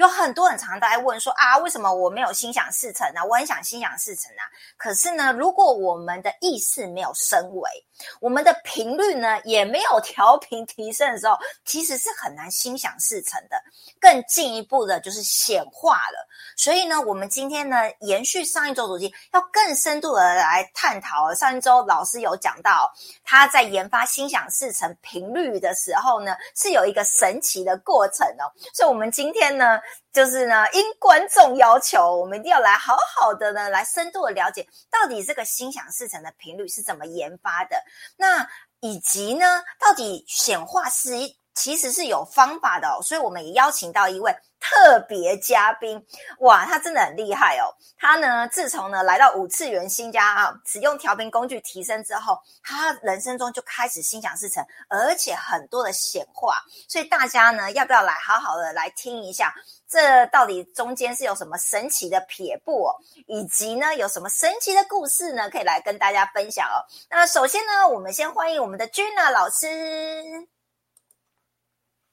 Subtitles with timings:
[0.00, 3.20] 有很多人常常在问说啊，为什么我没有心想事成呢？
[3.28, 7.70] 我很想心想事成啊，可是呢，如果我们的意识没有升维，
[8.18, 13.62] 我们的频率呢也没有调频提升的时候，其实是很难心想事成的。
[14.00, 16.26] 更进一步的就是显化了。
[16.56, 21.34] 所以呢，我们今天呢，延续上一周主题，要更深度的来探讨。
[21.34, 22.90] 上一周老师有讲到，
[23.22, 28.48] 他在研发心想事成频率的时候呢，是有一个神奇的过程哦。
[28.72, 29.78] 所以，我们今天呢，
[30.12, 37.76] 就是呢，因观众要求，我们一定要来好好的呢，来深度的了解，到底这个心想事成的频率是怎么研发的。
[38.16, 38.46] 那
[38.80, 41.10] 以及呢，到底显化是
[41.54, 43.02] 其实是有方法的哦。
[43.02, 44.34] 所以，我们也邀请到一位。
[44.62, 46.04] 特别嘉宾，
[46.40, 47.72] 哇，他真的很厉害哦！
[47.96, 56.62] 他呢，自从呢来到五次元新家啊，使用调频工具提升之后，他人生中就开始心想事成，而且很多的显化。
[56.86, 59.54] 所以大家呢，要不要来好好的来听一下，
[59.90, 62.88] 这到底中间是有什么神奇的撇步，
[63.26, 66.78] 以及呢有什么神奇的故事呢，可以来跟大家分享哦。
[67.10, 69.66] 那首先呢，我们先欢迎我们的 Gina 老师。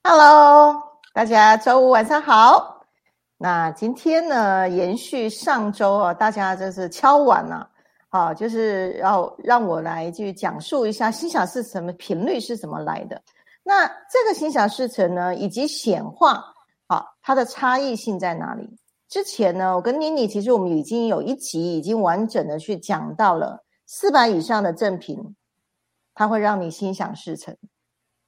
[0.03, 0.81] Hello。
[1.13, 2.85] 大家周五晚上好。
[3.37, 7.69] 那今天呢，延续上周啊，大家就是敲碗了
[8.09, 13.21] 啊，就是要让我来去讲述一下心想事成的频率是怎么来的。
[13.63, 16.53] 那这个心想事成呢，以及显化，
[17.27, 18.77] 它的差异性在哪里？
[19.09, 25.35] 之前呢，我跟妮妮其实我们已经有一集已经完整的去讲到了四百以上的正品，
[26.13, 27.57] 它会让你心想事成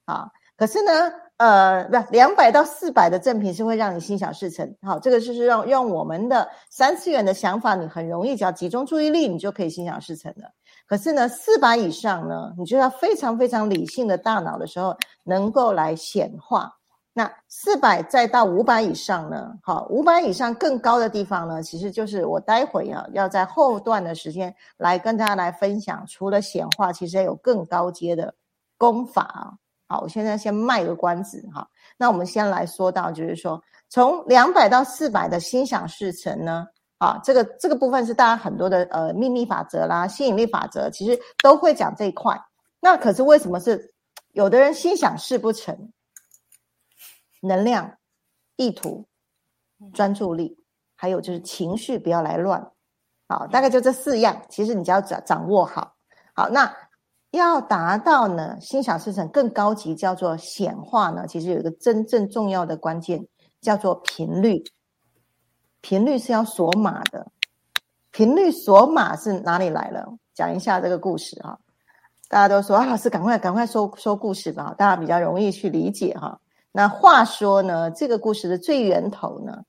[0.04, 0.30] 啊。
[0.58, 0.92] 可是呢？
[1.38, 4.76] 呃，不，两百到四百的正品是会让你心想事成。
[4.82, 10.52] 好，这个就是用用我们的三次元的想法，你很容易只要集中注意力，你就可以心想事成的。
[10.86, 16.79] 可是呢，四百以上呢，你就要非常非常理性的大脑的时候，能够来显化。
[17.20, 19.52] 那四百再到五百以上呢？
[19.62, 26.06] 好，五百以上更高的地方呢，其实就是我待会啊要在后段的时间来跟大家来分享。
[26.08, 28.34] 除了显化，其实还有更高阶的
[28.78, 29.52] 功法啊。
[29.90, 31.68] 好，我现在先卖个关子哈。
[31.98, 36.66] 那我们先来说到，就是说从两百到四百的心想事成呢，
[37.00, 42.42] 啊，这个这个部分是大家很多的呃秘密法则啦、吸引力法则，其实都会讲这一块。
[42.80, 43.94] 那可是为什么是
[44.32, 45.92] 有的人心想事不成？
[47.40, 47.98] 能量、
[48.56, 49.08] 意图、
[49.94, 50.58] 专注力，
[50.96, 52.72] 还有就是情绪不要来乱。
[53.28, 55.96] 好，大概就这四样，其实你只要掌掌握好。
[56.34, 56.74] 好，那。
[57.32, 61.28] 要达到呢，心想事成更高级，叫做显化呢。
[61.28, 63.24] 其实有一个真正重要的关键，
[63.62, 64.64] 叫做频率。
[65.80, 67.32] 频率是要锁码的。
[68.10, 70.12] 频率锁码是哪里来了？
[70.34, 71.60] 讲一下这个故事哈。
[72.30, 76.42] 大家都说啊，老师赶快赶快说说故事吧，大家比较容易去理解哈。
[76.80, 79.66] 那话说呢，这个故事的最源头呢，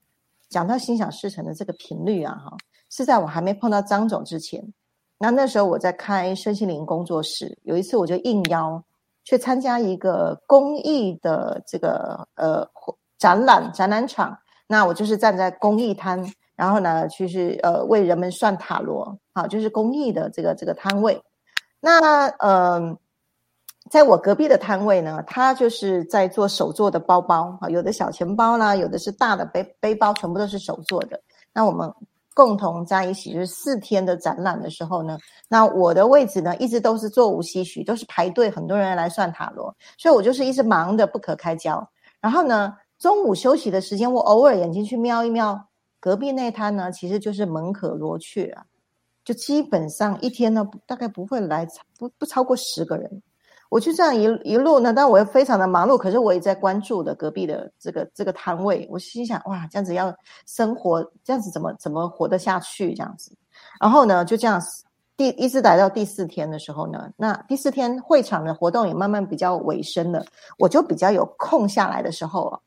[0.48, 2.56] 讲到心想事成的这个频率啊，哈，
[2.88, 4.64] 是在我还没碰到张总之前。
[5.18, 8.80] 那那时候我在开身心灵工作室，有一次我就应邀
[9.24, 12.64] 去参加一个公益的这个呃
[13.18, 14.38] 展览展览场。
[14.68, 21.20] 那我就是站在公益摊，然后呢，就是呃为人们算塔罗，好，就是公益的这个这个摊位。
[21.80, 22.96] 那呃，
[23.90, 31.20] 在我隔壁的摊位呢，他就是在做手做的包包啊，有的小钱包啦，有的是大的背背包，全部都是手做的。
[31.52, 31.92] 那我们。
[32.32, 35.18] 共同在一起就是四天的展览的时候呢，
[35.48, 41.86] 那我的位置呢一直都是座无虚席，都是排队，很多人来算塔罗，所以我就是一直忙得不可开交。
[42.20, 45.60] 然后呢，中午休息的时间，我偶尔眼睛去瞄一瞄
[45.98, 48.64] 隔壁那摊呢，其实就是门可罗雀啊，
[49.24, 51.66] 就基本上一天呢大概不会来
[51.98, 53.22] 不不超过十个人。
[53.70, 58.86] 我就这样一一路呢，但我又非常的忙碌，可是我也在关注的隔壁的这个这个摊位。
[58.90, 60.12] 我心想，哇，这样子要
[60.44, 62.92] 生活，这样子怎么怎么活得下去？
[62.94, 63.32] 这样子，
[63.80, 64.60] 然后呢，就这样
[65.16, 70.24] 第一直来到第四天的时候呢，那第四天会场的活动也慢慢比较尾声了，
[70.58, 72.58] 我就比较有空下来的时候啊，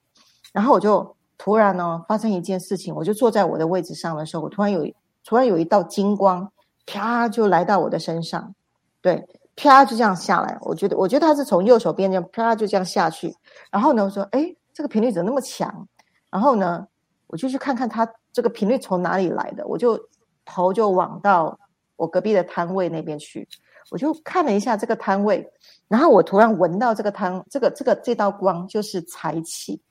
[0.53, 4.89] 然后我就突然呢发生一件事情，我就坐在我的位置上的时候，我突然有
[5.25, 6.49] 突然有一道金光，
[6.85, 8.55] 啪就来到我的身上，
[9.01, 9.27] 对。
[9.55, 13.35] 啪就这样下来，我觉得，我觉得他是从右手边这样啪就这样下去。
[13.71, 15.87] 然后呢，我说，哎，这个频率怎么那么强？
[16.31, 16.87] 然后呢，
[17.27, 19.65] 我就去看看他这个频率从哪里来的。
[19.67, 19.99] 我就
[20.43, 21.57] 头就往到
[21.95, 23.47] 我隔壁的摊位那边去，
[23.91, 25.47] 我就看了一下这个摊位，
[25.87, 29.81] 然后我突然闻到这个摊这个这个这道光就是财气。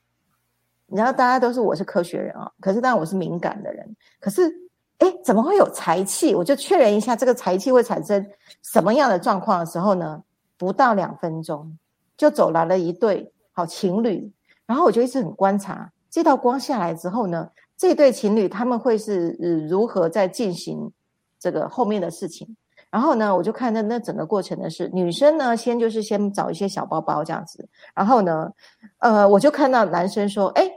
[0.89, 4.63] 然后大家都是我是科学人啊，可是当然我是敏感的人，可是。
[4.99, 6.35] 哎，怎么会有财气？
[6.35, 8.25] 我就确认一下，这个财气会产生
[8.63, 10.23] 什么样的状况的时候呢？
[10.57, 11.77] 不到两分钟，
[12.17, 14.33] 就走来了一对好情侣。
[14.65, 19.31] 然后我就一直很观察这道光下来之后呢，这对情侣他们会是
[19.69, 20.93] 如何在进行
[21.41, 22.57] 这个后面的事情？
[22.91, 28.53] 然后呢，我就看那那整个过程呢是女生呢先就是先找一些小包包这样子，然后呢，
[28.99, 30.71] 呃，我就看到男生说，哎，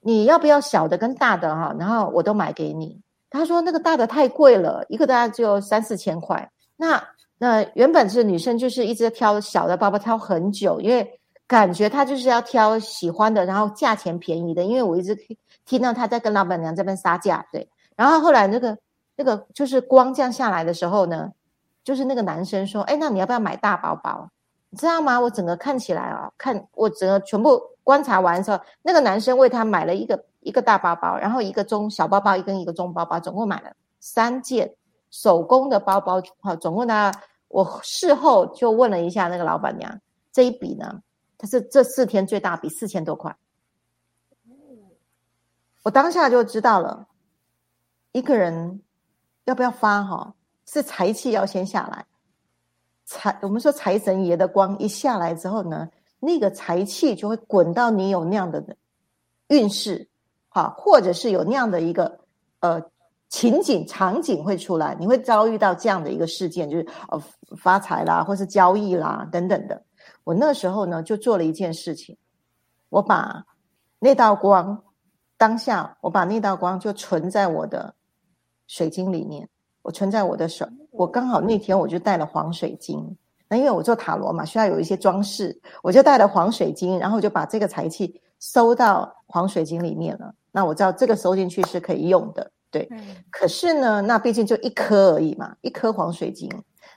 [0.00, 1.74] 你要不要小的跟大的哈？
[1.78, 3.00] 然后我都买给你。
[3.32, 6.48] 他说那个大的太贵了，一个大概只有三四千块。
[6.76, 7.02] 那
[7.38, 14.62] 那原本是女生就是一直挑小的包包挑很久，因为感觉她就是要挑喜欢的，然后价钱便宜的。
[14.62, 15.18] 因为我一直
[15.66, 17.68] 听到她在跟老板娘这边杀价，对。
[17.96, 18.78] 然后后来那个
[19.16, 21.32] 那个就是光降下来的时候呢。
[21.84, 24.30] 就是那个男生说：“哎，那你要不要买大包包？
[24.70, 25.18] 你知道吗？
[25.18, 34.76] 我整个看起来啊，看我整个全部观察完的时候，那个男生为他买了一个一个大包包，然后一个中小包包，一跟一个中包包，总共买了三件
[35.10, 36.22] 手工的包包。
[36.40, 37.10] 好，总共呢，
[37.48, 40.00] 我事后就问了一下那个老板娘，
[40.30, 41.00] 这一笔呢，
[41.38, 43.34] 它是这四天最大笔，四千多块。
[45.82, 47.08] 我当下就知道了，
[48.12, 48.82] 一个人
[49.44, 50.34] 要不要发哈？”
[50.64, 52.06] 是财气要先下来，
[53.04, 55.88] 财我们说财神爷的光一下来之后呢，
[56.20, 58.64] 那个财气就会滚到你有那样的
[59.48, 60.08] 运势，
[60.52, 62.20] 好，或者是有那样的一个
[62.60, 62.82] 呃
[63.28, 67.22] 情景场景会出来，你会遭遇到这样的一个事件，就是呃
[67.56, 69.82] 发财啦，或是交易啦等等的。
[70.24, 72.16] 我那时候呢就做了一件事情，
[72.90, 73.44] 我把
[73.98, 74.84] 那道光
[75.36, 77.94] 当下，我把那道光就存在我的
[78.66, 79.48] 水晶里面。
[79.84, 83.16] 我存在我的手，我刚好那天我就带了黄水晶，
[83.48, 90.32] 那因为我做塔罗嘛，需要有一些装饰，我就带了黄水晶，然后就把这个财气收到黄水晶里面了。
[90.52, 92.88] 那我知道这个收进去是可以用的，对。
[93.30, 96.48] 可是呢，那毕竟就一颗而已嘛，一颗黄水晶。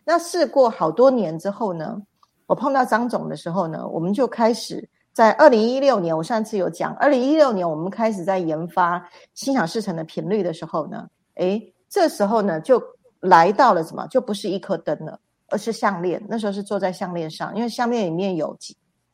[0.03, 1.99] 那试过好多年之后呢，
[2.45, 9.03] 我碰到张总的时候呢，我们就开始在二零一六年，我上次有讲，二零一六年我们开始在研发
[9.33, 11.71] 心想事成的频率的时候呢，诶。
[11.87, 12.81] 这时候呢，就
[13.21, 14.05] 来到了什么？
[14.07, 15.17] 就不是一颗灯了，
[15.47, 16.21] 而是项链。
[16.27, 18.57] 那时候是坐在项链上，因为项链里面有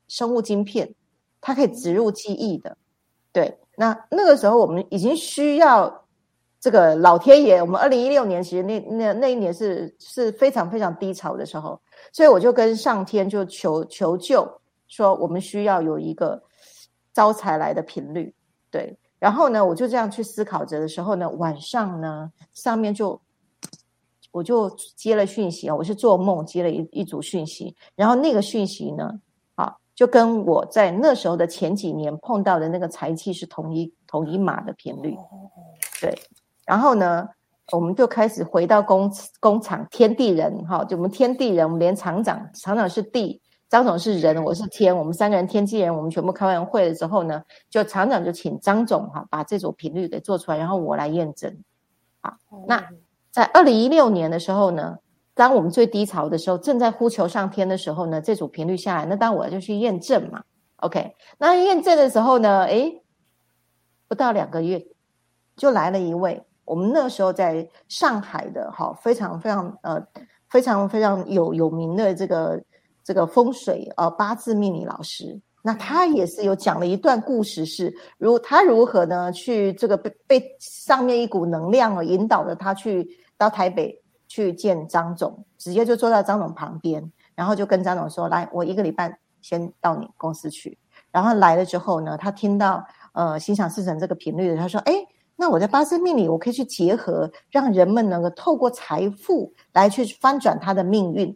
[0.07, 0.91] 生物晶片，
[1.41, 2.75] 它可以植入记忆的。
[3.31, 6.05] 对，那那个时候我们已经需要
[6.59, 7.59] 这个老天爷。
[7.59, 11.81] 我们二零一六年其实那那那一年是是非常非常低潮的时候，
[12.13, 14.47] 所以我就跟上天就求求救，
[14.87, 16.39] 说我们需要有一个
[17.11, 18.31] 招财来的频率。
[18.69, 18.95] 对。
[19.17, 23.19] 然后呢，我就这样去思考着的时候呢，晚上呢，上面就
[24.31, 29.19] 我就接了讯息啊，我是做梦接了一一组讯息，然后那个讯息呢，
[30.01, 35.15] 就跟我在那时候的前几年碰到的那个财气是同一同一码的频率，
[36.01, 36.19] 对，
[36.65, 37.29] 然后呢，
[37.71, 43.39] 我们就开始回到工工厂，天地人哈，就我们天地人，我们连厂长厂长是地。
[43.69, 51.55] 张总是人，我是天，我们三个人天地人，我们全部开完会了之后呢，就厂长就请张总哈把这组频率给做出来，然后我来验证。
[52.21, 52.33] 好，
[52.65, 52.83] 那
[53.29, 54.97] 在二零一六年的时候呢，
[55.33, 60.43] 当我们最低潮的时候，正在呼求上天的时候呢，这组频率下来，那当我就去验证嘛。
[60.77, 63.01] OK，那验证的时候呢，诶，
[64.07, 64.83] 不到两个月
[65.55, 70.01] 就来了一位，我们那时候在上海的哈，非常非常呃
[70.49, 72.61] 非常非常有有名的这个。
[73.03, 83.09] 这个风水呃八字命理老师，那他也是有讲了一段故事，是如他如何呢去这个被被上面一股能量啊引导着他去
[83.39, 84.00] 到台北
[84.31, 90.77] 去见张总，直接就坐在张总旁边，然后就跟张总说：“来，我一个礼拜先到你公司去。”
[91.11, 94.93] 然后来了之后呢，他听到呃心想事成这个频率的，他说：“哎，
[95.35, 101.35] 那我在八字命里我可以去结合，让人们能够透过财富来去翻转他的命运。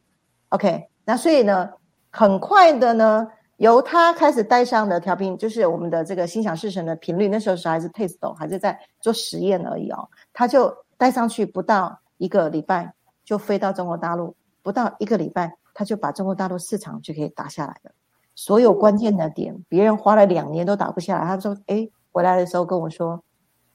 [0.50, 0.90] ”OK。
[1.04, 1.70] 那所以呢，
[2.10, 7.28] 很快的呢，由他开始带上的调频，就是我们的这个心想事成的频率。
[7.28, 10.08] 那时候是还是 test，还是在做实验而已哦。
[10.34, 12.94] 他就带上去不到一个礼拜，
[13.24, 17.92] 就飞到中国大陆，不到一个礼拜，他就把中国大陆市场就可以打下来了。
[18.36, 21.26] 所有关键的点，别人花了两年都打不下来。
[21.26, 23.24] 他说：“哎，回来的时候跟我说，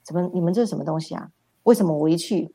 [0.02, 1.30] 怎么你们这是什么东西啊？
[1.62, 2.54] 为什么我一去？”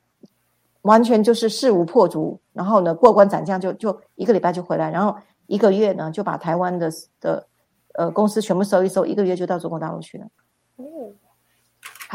[0.84, 7.48] 完全就是势如破竹，然后呢过关斩将就就一个礼拜就回来，然后一个月呢就把台湾的的
[7.96, 10.28] 呃公司全部收一收，一个月就到中国大陆去了。
[10.76, 11.12] 哦，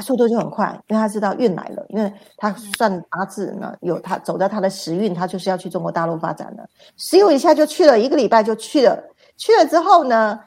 [0.00, 6.66] 他速度就很快，因为他知道运来了，因为他算八字呢，有他走在他的时运，他就是要去中国大陆发展的。
[6.96, 8.98] 十有一下就去了一个礼拜就去了，
[9.36, 10.40] 去了之后呢，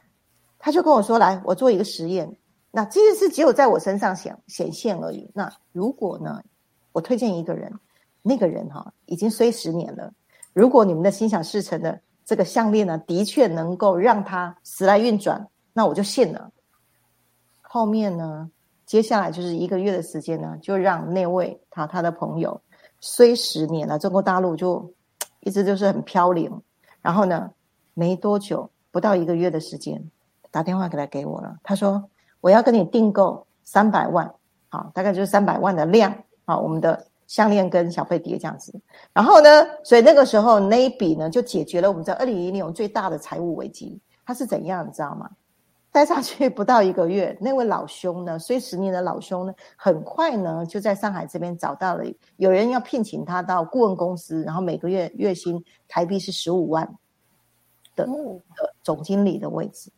[0.58, 2.36] 他就跟我说：“来，我做一个实验。
[2.72, 5.30] 那这件事只有在我身上显显现而已。
[5.36, 6.42] 那如果呢，
[6.92, 7.72] 我推荐一个人。”
[8.26, 10.10] 那个人哈已经衰十年了。
[10.54, 16.50] 如果你们的心想事成的这个项链呢，的确能够让他时来运转，那我就信了。
[17.62, 18.50] 后面呢，
[18.86, 22.60] 接下来就是一个月的时间呢，就让那位他他的朋友，
[23.00, 24.94] 虽十年了，中国大陆就
[25.42, 26.52] 一直就是很飘零。
[27.02, 27.52] 然后呢，
[27.94, 30.02] 没多久，不到一个月的时间，
[30.52, 31.58] 打电话给他给我了。
[31.64, 32.10] 他说
[32.40, 34.34] ：“我要跟你订购三百万，
[34.70, 38.74] 好，大概就是三百万的量，好，我们的项链跟小飞碟这样子。
[39.12, 39.50] 然后呢，
[39.84, 44.00] 所以那个时候那一笔呢，就解决了我们在二零一零年最大的财务危机。
[44.26, 45.30] 它是怎样，你知道吗？
[45.94, 52.04] 待上去不到一个月， 那位老兄呢，虽十年的老兄呢，很快呢就在上海这边找到了
[52.36, 56.94] 有人要聘请他到顾问公司，然后每个月月薪台币是十五万。”
[57.96, 59.92] 的的总经理的位置，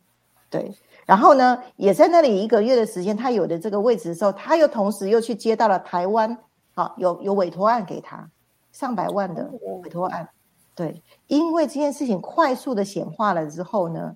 [0.50, 0.70] 对，
[1.06, 6.36] 然后呢，也在那里一个月的时间，他有的这个位置的时候，他又同时又去接到了台湾，
[6.74, 8.30] 好有有委托案给他
[8.70, 9.50] 上百万的
[9.82, 10.28] 委托案，
[10.74, 14.14] 对，因为这件事情快速的显化了之后呢，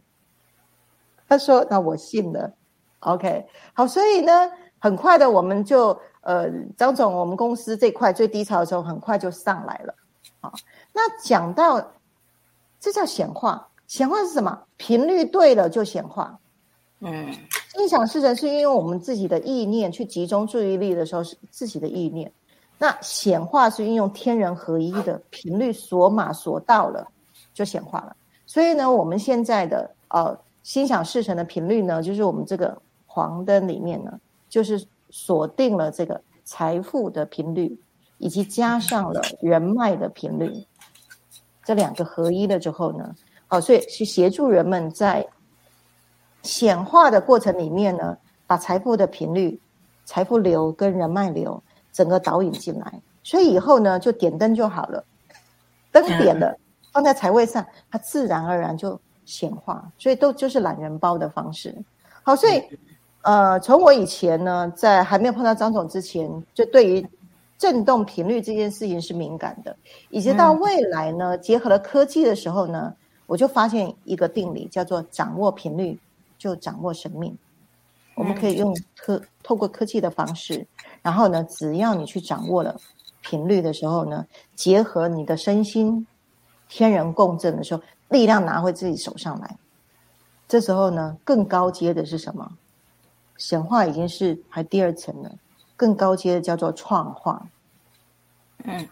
[1.31, 2.53] 他说那我信了
[2.99, 9.95] ，OK，好，所以呢，很快的我们就呃，张总，我们公司这块最低潮的时候，很快就上来了，
[10.41, 10.53] 好，
[10.93, 11.93] 那讲到
[12.81, 13.69] 这叫显化。
[13.87, 14.57] 显化是什么？
[14.77, 16.39] 频率对了就显化。
[17.01, 17.33] 嗯，
[17.75, 22.33] 心想事成是运用我们自己的意念去集中注意力的时候是自己的意念。
[22.79, 27.07] 那显化是运用天人合一的频率锁码锁到了
[27.53, 28.17] 就显化了。
[28.47, 30.37] 所以呢，我们现在的呃
[30.71, 37.77] 心想事成的频率呢，就是我们这个黄灯里面呢，就是锁定了这个财富的频率，
[38.19, 40.65] 以及加上了人脉的频率，
[41.65, 43.13] 这两个合一了之后呢。
[43.49, 45.27] 好，所以是协助人们在
[46.43, 49.61] 显化的过程里面呢，把财富的频率、
[50.05, 51.61] 财富流跟人脉流
[51.91, 53.03] 整个导引进来。
[53.25, 55.05] 所以以后呢，就点灯就好了，
[55.91, 56.57] 灯点了，
[56.93, 59.91] 放在财位上，它自然而然就显化。
[59.97, 61.75] 所以都就是懒人包的方式。
[62.23, 62.63] 好，所以
[63.23, 67.07] 呃，从我以前呢，在还没有碰到张总之前，就对于
[67.57, 69.77] 振动频率这件事情是敏感的，
[70.09, 72.93] 以及到未来呢，结合了科技的时候呢。
[73.31, 75.97] 我就发现一个定理，叫做掌握频率
[76.37, 77.33] 就掌握生命。
[78.17, 80.67] 我们可以用科透过科技的方式，
[81.01, 82.77] 然后呢，只要你去掌握了
[83.21, 86.05] 频率的时候呢，结合你的身心
[86.69, 87.81] 天人共振的时候，
[88.11, 89.57] 力量拿回自己手上来。
[90.47, 92.53] 这时候呢，更高阶的是什么？
[93.39, 95.33] 显化已经是还第二层了，
[95.77, 97.49] 更高阶的叫做创化。
[98.65, 98.87] 嗯，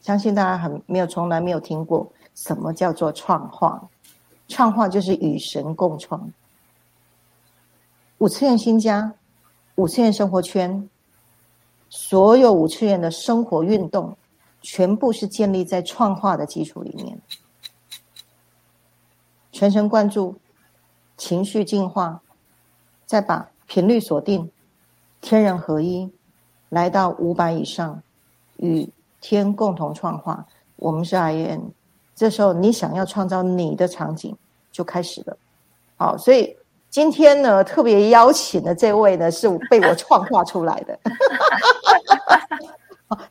[0.00, 2.10] 相信大家很没有从来没有听过。
[2.34, 3.88] 什么叫做创化？
[4.48, 6.32] 创化就是与神共创。
[8.18, 9.12] 五次元新家，
[9.74, 10.88] 五次元生活圈，
[11.88, 14.16] 所有五次元的生活运动，
[14.62, 17.20] 全部是建立在创化的基础里面。
[19.54, 20.34] 全神贯注，
[21.16, 22.20] 情绪净化，
[23.06, 24.50] 再把频率锁定，
[25.20, 26.12] 天人合一，
[26.70, 28.02] 来到五百以上，
[28.56, 30.44] 与天共同创化。
[30.74, 31.70] 我们是 I N。
[32.16, 34.36] 这时候，你想要创造你的场景
[34.72, 35.36] 就开始了。
[35.96, 36.56] 好，所以
[36.90, 40.98] 今天呢，特别邀请的这位呢，是被我创化出来的。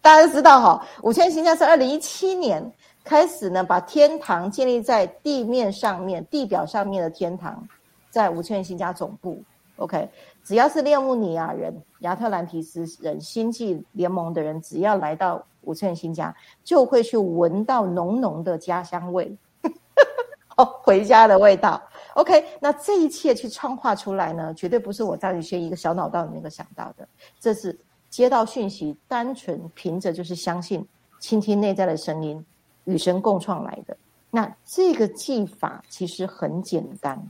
[0.01, 2.71] 大家都知道哈，五千形象是二零一七年
[3.03, 7.67] 开始呢，把天堂建立在地面上面、地表上面的天堂，
[8.09, 9.41] 在五千新家总部。
[9.77, 10.09] OK，
[10.43, 15.43] 只要是列穆尼亚人、亚特兰提斯人、星际联盟的人，只要来到。
[15.65, 19.33] 五千元新家就会去闻到浓浓的家乡味，
[20.57, 21.81] 哦，回家的味道。
[22.15, 27.07] OK，那这一切去创化出来呢，绝对不是我张宇轩一个小脑袋里面想到的，
[27.39, 27.79] 这是
[28.09, 30.85] 接到讯息，单纯凭着就是相信，
[31.17, 32.45] 倾听内在的声音，
[32.85, 33.95] 与神共创来的。
[34.29, 37.21] 那这个技法其实很简单，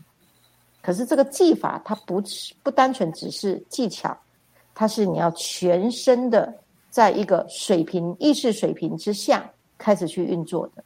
[0.82, 4.18] 可是这个技法它不是不单纯只是技巧，
[4.74, 6.54] 它是你要全身的。
[6.90, 10.84] 在一个水平意识水平之下开始去运作的。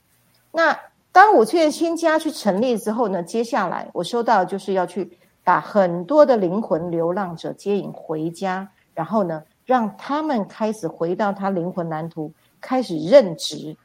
[0.53, 0.73] 那
[1.11, 3.21] 当五次元新家去成立之后呢？
[3.21, 5.11] 接下来我收到就是要去
[5.43, 12.31] 把很多的灵魂流浪者接引回家，然后呢，让他们开始回到他灵魂蓝图，
[12.61, 13.75] 开始任职。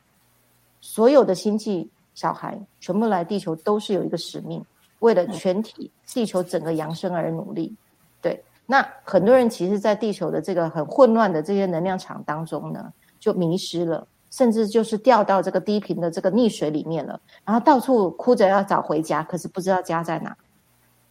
[0.83, 4.63] 所有的星际小孩全部来地球都是有一个使命，
[4.99, 7.75] 为了全体地球整个扬升而努力。
[8.21, 20.37] 对那很多人其实，在地球的这个很混乱的这些能量场当中呢，就迷失了，甚至就是掉到这个低频的这个溺水里面了，然后到处哭着要找回家，可是不知道家在哪。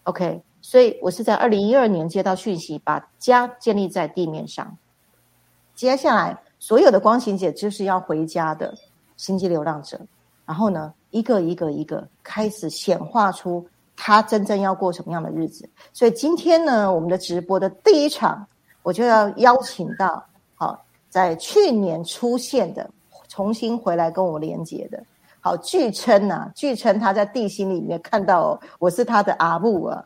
[0.04, 4.78] OK，所以我是在二零一二年接到讯息，把家建立在地面上。
[5.76, 8.74] 接下来所有的光行姐就是要回家的
[9.22, 10.00] 星际流浪者，
[10.48, 13.64] 然后呢，一个一个一个开始显化出
[13.96, 15.70] 他真正要过什么样的日子。
[15.94, 18.44] 所以今天呢，我们的直播的第一场，
[18.82, 20.26] 我就要邀请到，
[20.56, 22.90] 好，在去年出现的，
[23.28, 25.00] 重新回来跟我连接的，
[25.40, 30.04] 好，据称呐，据称他在地心里面看到我是他的阿布啊。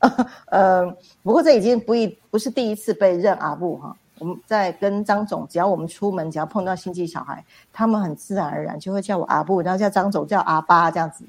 [0.48, 0.90] 呃，
[1.22, 3.94] 不过这已经不一不是第一次被认阿布哈。
[4.22, 11.24] 我们在跟张总，只要我们出门，只要碰到星际小孩，他们很自然而然就会叫我阿布，然后叫张总叫阿巴这样子。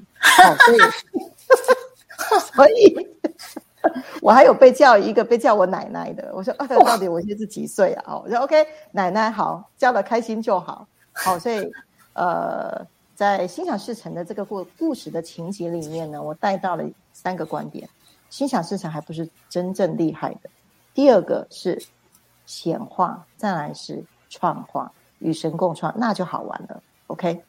[0.62, 0.78] 所以，
[2.54, 3.08] 所以，
[4.22, 6.30] 我还有被叫一个被叫我奶奶的。
[6.32, 8.16] 我说啊，到底我现在是几岁啊？
[8.16, 10.86] 我说 OK，奶奶好，叫的开心就好。
[11.12, 11.68] 好，所以
[12.12, 12.86] 呃，
[13.16, 17.88] 在心想事成的这个故故事的情节里面呢，我带到了三个观点。
[18.30, 20.48] 心想事成还不是真正厉害的。
[20.92, 21.82] 第二个是
[22.46, 26.80] 显化，再来是创化，与神共创，那就好玩了。
[27.06, 27.44] OK。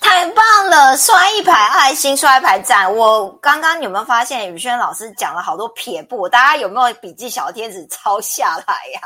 [0.00, 0.96] 太棒了！
[0.96, 2.92] 刷一排爱心，刷一排赞。
[2.94, 6.28] 我刚刚有没有发现宇轩老师讲了好多撇步？
[6.28, 9.00] 大家有没有笔记小贴纸抄下来呀？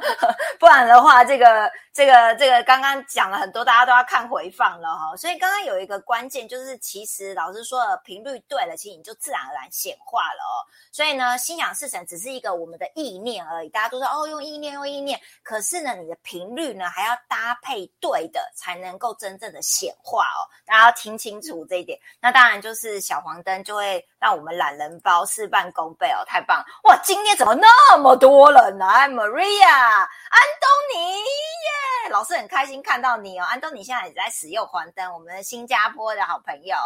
[0.58, 5.14] 不然的话，这个、这个、这个刚刚讲了很多，大家都要看回放了哈。
[5.18, 10.64] 所以刚刚有一个关键，就是其实老师说的频率对了，其实你就自然而然显化了哦。
[10.90, 13.68] 所以呢，心想事成只是一个我们的意念而已。
[13.68, 15.20] 大家都说哦，用意念，用意念。
[15.42, 20.24] 可是呢，你的频率呢，还要搭配对的，才能够真正的显化。
[20.24, 22.00] 哦，大家要听清楚这一点。
[22.18, 26.64] 那当然就是小黄灯就会让我们懒人包事半功倍哦，太棒了！
[26.84, 31.70] 哇，今天怎么那么多人呢？Maria，安东尼耶，
[32.10, 33.44] 老师很开心看到你哦。
[33.44, 36.76] 安东尼现在也在使用黄灯，我们新加坡的好朋友，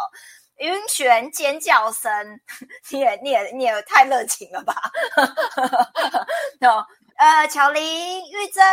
[0.57, 2.39] 晕眩尖叫声，
[2.91, 4.73] 你也你也你也太热情了吧？
[6.67, 6.85] 哦，
[7.17, 8.63] 呃，巧玲、玉珍，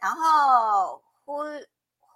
[0.00, 1.44] 然后呼。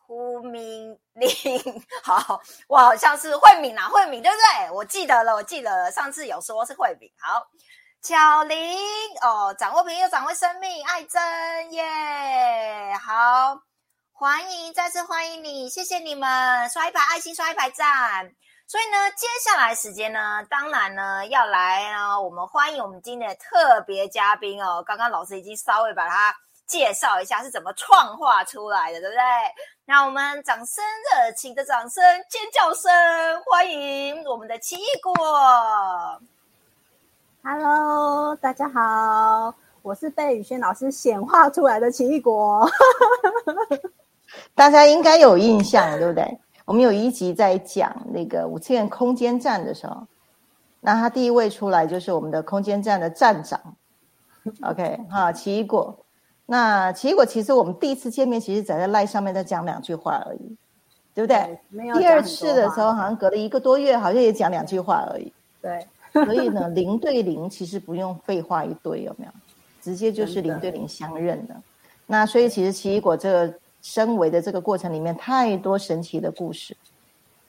[0.07, 4.71] 胡明玲， 好，我好像是慧敏啊，慧敏对不对？
[4.71, 7.11] 我记得了，我记得了，上次有说是慧敏。
[7.19, 7.43] 好，
[8.05, 8.59] 巧玲
[9.23, 13.59] 哦，掌握平又掌握生命，爱真耶，好，
[14.13, 18.31] 欢迎再次欢迎你，谢谢你们，刷一排爱心，刷一排赞。
[18.69, 24.83] 所以呢，接下来时间呢，当然呢要来呢，我们欢迎我们今天的特别嘉宾哦。
[24.87, 26.37] 刚刚老师已经稍微把他
[26.67, 29.23] 介绍一下是怎么创化出来的，对不对？
[29.87, 32.93] 让我们掌声热情的掌声尖叫声
[33.47, 36.21] 欢迎我们的奇异果。
[37.47, 42.67] Hello，大家好，我是被宇轩老师显化出来的奇异果。
[44.57, 46.39] 大家应该有印象，对不对？
[46.65, 50.07] 我们有一集在讲那个五次元空间站的时候，
[50.81, 53.61] 那他第一位出来就是我们的空间站的站长。
[54.63, 55.95] OK，哈，奇异果。
[56.47, 60.57] 那奇异果其实我们第一次见面，其实在在赖上面再讲两句话而已，
[61.13, 61.61] 对不对？
[61.69, 61.99] 没有。
[61.99, 65.31] 第二次的时候，好像隔了一个多月，好像也讲两句话而已。
[65.61, 65.87] 对。
[66.25, 69.33] 所以呢，零对零其实不用废话一堆，有没有？
[69.83, 71.55] 直接就是零对零相认的。
[72.07, 76.77] 那所以其实奇异果这个升维的这个过程里面，太多神奇的故事。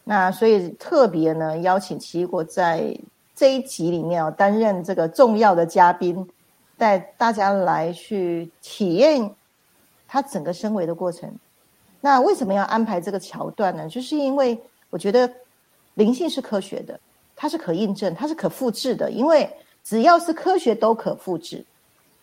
[0.04, 2.98] 那所以特别呢，邀请奇异果在
[3.36, 6.28] 这一集里面哦，担任这个重要的嘉宾。
[6.78, 9.34] 带大家来去体验
[10.06, 11.34] 他整个升维的过程。
[12.02, 13.88] 那为什么要安排这个桥段呢？
[13.88, 15.32] 就是因为我觉得
[15.94, 17.00] 灵性是科学的，
[17.36, 19.12] 它是可印证，它是可复制的。
[19.12, 19.50] 因为
[19.84, 21.66] 只要是科学都可复制，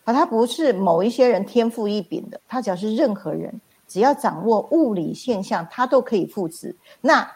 [0.03, 3.53] 而它不是某一些人天赋异禀的，它只要是任何人，
[3.87, 6.75] 只要掌握物理现象，它都可以复制。
[7.01, 7.29] 那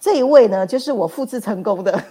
[0.00, 2.02] 这一位呢，就是我复制成功的。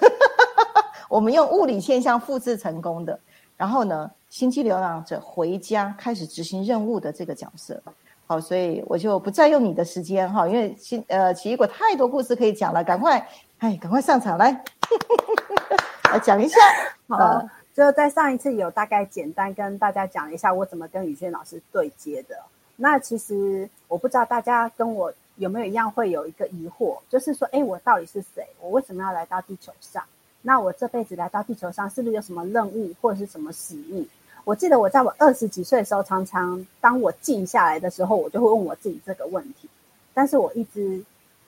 [1.09, 3.19] 我们用物理现象复制成功的，
[3.57, 4.11] 然后呢？
[4.33, 7.79] 星际流浪者回家开始执行任务的这个角色，
[8.25, 14.63] 好，所以我就不再用你的时间哈，因为新呃奇异果太多故事可以讲了，赶快，哎，赶快上场来，
[16.11, 16.59] 来讲一下。
[17.07, 22.35] 好，就在上一次有大概简单跟大家讲一下我怎么跟宇轩老师对接的。
[22.75, 28.45] 那其实我不知道大家跟我有没有一样会有一个疑惑，就是说，哎，我到底是谁？
[28.59, 30.03] 我为什么要来到地球上？
[30.41, 34.07] 那我这辈子来到地球上，是不是有什么任务或者是什么使命？
[34.43, 39.69] 我记得我在我二十几岁的时候，常常当我静下来的时候，我就会问我自己这个问题，
[40.13, 41.01] 但是我一直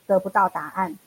[0.07, 0.97] 得不到答案。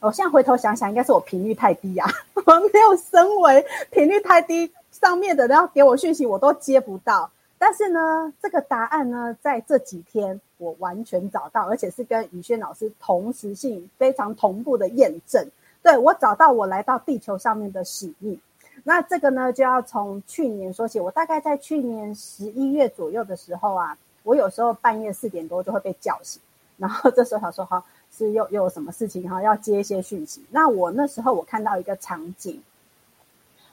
[0.00, 7.30] 我现在回头想想，应该是我频率太低啊， 我没有升维，频率太低，上面的人要给我讯息我都接不到。
[7.58, 15.44] 但是呢，这个答案呢，在这几天我完全找到，而且是跟宇轩老师同时性非常同步的验证。
[15.82, 18.38] 对我找到我来到地球上面的使命。
[18.84, 21.00] 那这个呢，就要从去年说起。
[21.00, 26.42] 我大概在去年十一月左右的时候啊，我有时候半夜四点多就会被叫醒，
[26.76, 27.82] 然后这时候想说，好，
[28.16, 30.44] 是又又有什么事情哈，要接一些讯息。
[30.50, 32.62] 那我那时候我看到一个场景，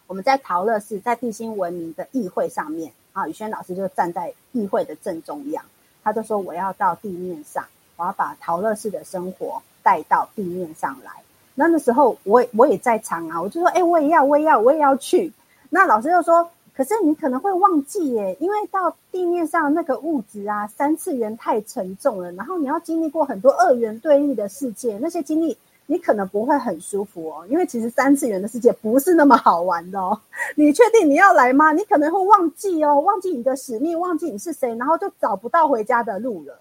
[0.08, 5.64] 我们在陶乐市，在地心文明的议会上面啊，宇轩老师就站在议会的正中央，
[6.04, 11.12] 他就说我要到地面上，我要把陶乐市的生活带到地面上来。
[11.56, 15.32] 那那时候我我也在场啊，我就说，哎，我也要，我也要，我也要去。
[15.70, 16.50] 那老师就说。
[16.76, 25.56] 可是你可能会忘记耶，因为到地面上那个物质啊，三次元太沉重了，然后你要经历过很多二元对立的世界，那些经历
[25.86, 30.20] 你可能不会很舒服哦，因为其实三次元的世界不是那么好玩的哦。
[30.56, 31.72] 你确定你要来吗？
[31.74, 36.60] 你可能会忘记哦，忘记你的使命，忘记你是谁，然后就找不到回家的路了。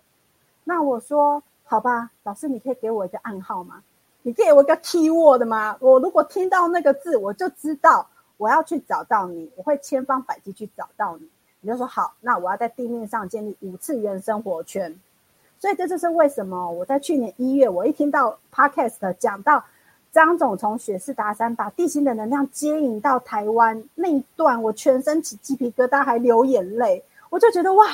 [0.65, 3.83] 那我说好吧，老师，你可以给我一个暗号吗？
[4.23, 5.77] 你给我一个 key word 吗？
[5.81, 8.07] 我如果听到那个字，我就知道。
[8.43, 11.29] 我要去找到你，我会千方百计去找到你。
[11.61, 14.99] 你就说好，那我要在地面上建立五次元生活圈。
[15.61, 19.65] 所以这就是为什么我在去年一月，我一听到 podcast 讲到
[20.11, 27.05] 张总从雪士达山把地心的能量接引到台湾那一段，我全身起鸡皮疙瘩，还流眼泪。
[27.31, 27.85] 我就觉得哇，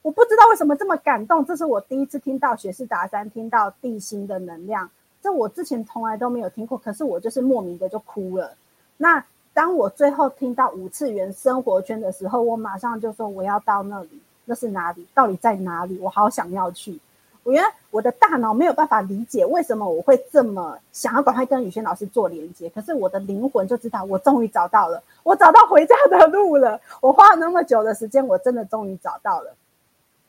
[0.00, 1.44] 我不知道为什么这么感动。
[1.44, 4.88] 这是我第一次听到雪士达山，听到地心的能量，
[5.22, 6.78] 这我之前从来都没有听过。
[6.78, 8.56] 可是我就是莫名的就哭了。
[8.96, 9.22] 那。
[9.58, 14.22] 当我最后听到五次元生活圈的时候，我马上就说我要到那里。
[14.44, 15.04] 那是哪里？
[15.12, 15.98] 到底在哪里？
[15.98, 16.96] 我好想要去。
[17.42, 26.80] 我原来我的大脑没有办法理解为什么我会这么想要赶快跟宇轩老师做连接，可是我的灵魂就知道，我终于找到了，我找到回家的路了。
[27.00, 29.52] 我花了那么久的时间，我真的终于找到了。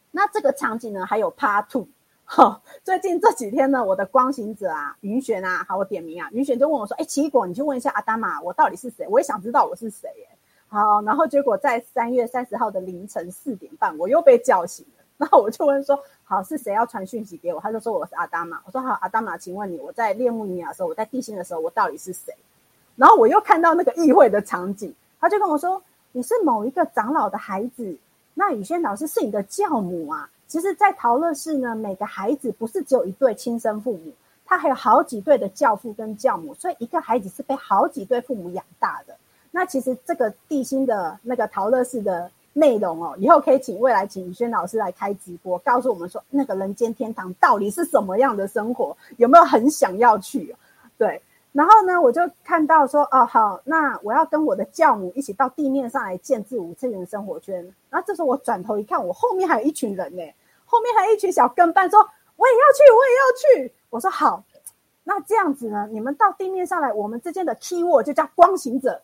[0.10, 1.06] 那这个场景呢？
[1.06, 1.86] 还有 Part Two。
[2.32, 9.08] 好， 最近这几天呢，我的光行者啊，云璇啊，好，我点名啊，云璇就问我说：“哎，奇异果，你去问一下阿丹玛，我到底是谁？
[9.10, 10.28] 我也想知道我是谁。”耶。
[10.68, 15.04] 好，然后结果在三月三十号的凌晨四点半，我又被叫醒了。
[15.18, 22.32] 然后我就问说：“好，是谁要传讯息给我？”他就说：“我是阿达玛。”我说：“好，阿达玛，请问你，我在列木尼亚的时候，我在地心的时候，我到底是谁？”
[22.96, 25.82] 然后我又看到那个议会的场景，他就跟我说
[26.14, 27.98] ：“你是某一个长老的孩子，
[28.36, 34.12] 那宇轩老师是你的教母啊。”其实，在陶乐市呢，每个孩子不是只有一对亲生父母，
[34.44, 39.16] 他还有好几对的教父跟教母，所以一个孩子是被好几对父母养大的。
[39.52, 50.56] 那其实这个地心的那个陶乐市的内容哦，以后可以请未来请宇轩老师来开直播，告诉我们说那个人间天堂到底是什么样的生活，有没有很想要去？
[50.98, 51.22] 对。
[51.52, 57.56] 然后呢，我就看到说，哦，好，那我要跟我的教母一起到地面上来建制五次元生活圈。
[57.90, 60.22] 然后这时候我转头一看，我后面还有一群人呢，
[60.70, 62.00] 后面还有一群小跟班，说
[62.36, 63.74] 我也要去，我也要去。
[63.90, 64.44] 我说好，
[65.04, 69.02] 那这样子呢，你们到地面上来，我们之间的 key word 就叫光行者。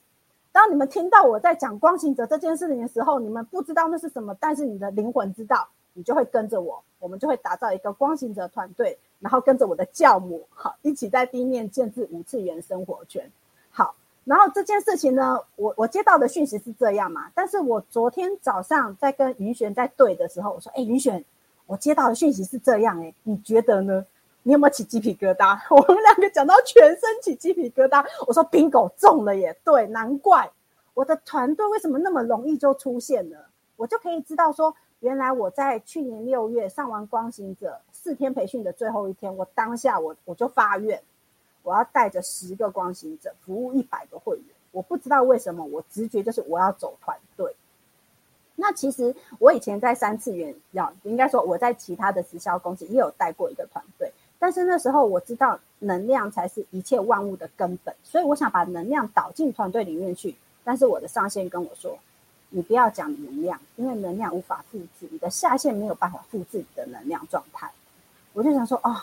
[0.52, 8.98] 当你们听到我在讲光行者这件事情的时候，你们不知道那是什么，但是你的灵魂知道，你就会跟着我，我们就会打造一个光行者团队。
[9.22, 13.32] 然后跟着我的教母，好，一起在地面建制五次元生活圈。
[13.72, 17.32] 好，然后这件事情呢，我我接到的讯息是这样嘛？
[17.34, 21.26] 但是我昨天早上在跟云璇在对的时候，我说：“哎，云璇，
[21.66, 24.06] 我接到的讯息是这样，哎，你觉得呢？
[24.44, 28.06] 你有没有起鸡皮疙瘩？” 我们两个讲到全身起鸡皮疙瘩。
[28.28, 29.56] 我说冰狗中了耶！
[29.64, 30.50] 对，难怪
[30.94, 41.00] 我的团队为什么那么容易就出现了，我就可以知道说。”原来我在去年六月上完光行者四天培训的最后一天，我当下我我就发愿，
[41.62, 44.46] 我要带着十个光行者服务一百个会员。
[44.72, 47.56] 我不知道为什么，我直觉就是我要走团队。
[48.56, 60.36] 那其实我以前在三次元，要应该说我在其他的直销公司也有带过一个团队，但是那时候我知道能量才是一切万物的根本，所以我想把能量导进团队里面去。
[60.64, 61.98] 但是我的上线跟我说。
[62.50, 67.70] 你不要讲能量，因为能量无法复制，你的下线没有办法复制你的能量状态。
[68.32, 68.96] 我就想说，哦，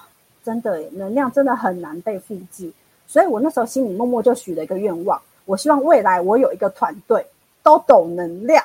[0.42, 2.72] 真的，能量真的很难被复制。
[3.06, 7.26] 所以我那时候心里默默就许了一个愿望，我希望未来我有一个团队
[7.62, 8.61] 都懂能量，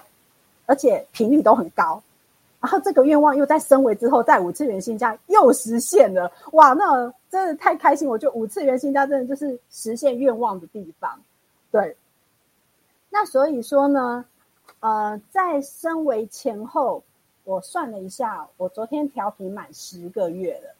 [0.67, 1.99] 而且频率都很高。
[2.59, 6.31] 然后这个愿望又在升维之后，在五次元新家又实现了。
[6.51, 8.07] 哇，那真的太开心！
[8.07, 11.19] 我觉得五次元新家真的就是实现愿望的地方。
[11.71, 11.97] 对，
[13.09, 14.23] 那所以说呢？
[14.79, 17.01] 呃，在升维前后，
[17.45, 20.75] 我算了一下，我昨天调频满十个月了。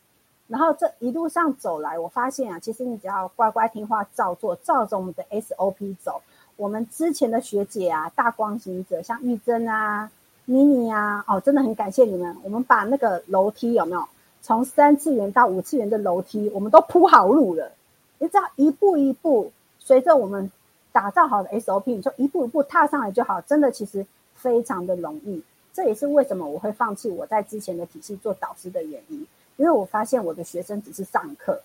[0.47, 6.21] 然后这一路上走来，我发现啊，其实你只要乖乖听话照做，照着我们的 SOP 走，
[6.57, 10.11] 我们之前的学姐啊，大光行者，像玉珍啊、
[10.45, 12.35] 妮妮啊，哦，真的很感谢你们。
[12.43, 14.03] 我们把那个楼梯有没有
[14.41, 17.71] 从三次元到五次元的楼梯，我们都铺好路了。
[18.19, 20.51] 你只要一步一步，随着我们。
[20.89, 25.43] 打造好的 SOP，你就一步一步踏上来就好，真的其实非常的容易。
[25.71, 29.27] 这也是为什么我会放弃我在之前的体系做导师的原因。
[29.57, 31.61] 因为我发现我的学生只是上课，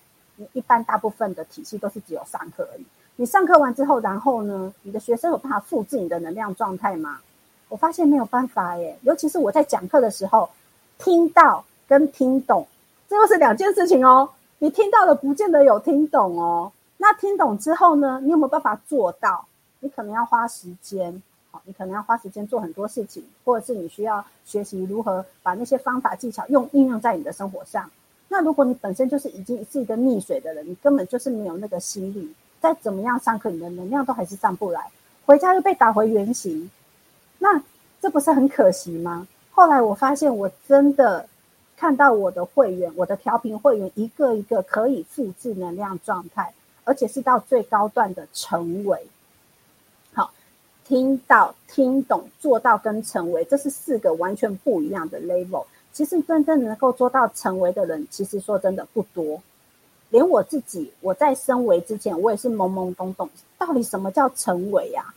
[0.51, 2.85] 一般大部分的体系都是只有上课而已。
[3.15, 7.19] 你上课完之后，然后呢，你的学生有办法复制你的能量状态吗？
[7.69, 8.97] 我发现没有办法耶。
[9.03, 10.49] 尤其是我在讲课的时候，
[10.97, 12.67] 听到跟听懂，
[13.07, 14.29] 这又是两件事情哦。
[14.57, 16.71] 你听到了，不见得有听懂哦。
[16.97, 19.45] 那听懂之后呢，你有没有办法做到？
[19.79, 21.21] 你可能要花时间，
[21.51, 27.87] 好，你可能要花时间做很多事情，或者是你需要学习如何把那些方法技巧用应用在你的生活上。
[28.27, 32.33] 那如果你本身就是已经是一个溺水的人，你根本就是没有那个心力。
[32.63, 34.89] 再怎么样上课，你的能量都还是上不来，
[35.25, 36.71] 回家又被打回原形，
[37.37, 37.61] 那
[38.01, 39.27] 这不是很可惜吗？
[39.51, 41.27] 后来我发现，我真的
[41.75, 46.53] 看到我的会员，我的调频会员一个一个可以复制能量状态，
[46.85, 49.05] 而且是到最高段的成为。
[50.13, 50.31] 好，
[50.85, 55.65] 听到、听懂、做到跟成为，这是四个完全不一样的 level。
[55.91, 59.41] 其实真正能够做到成为的人，其实说真的不多。
[60.13, 65.11] 连我自己，我在升维之前，我也是懵懵懂懂，到底什么叫成为呀？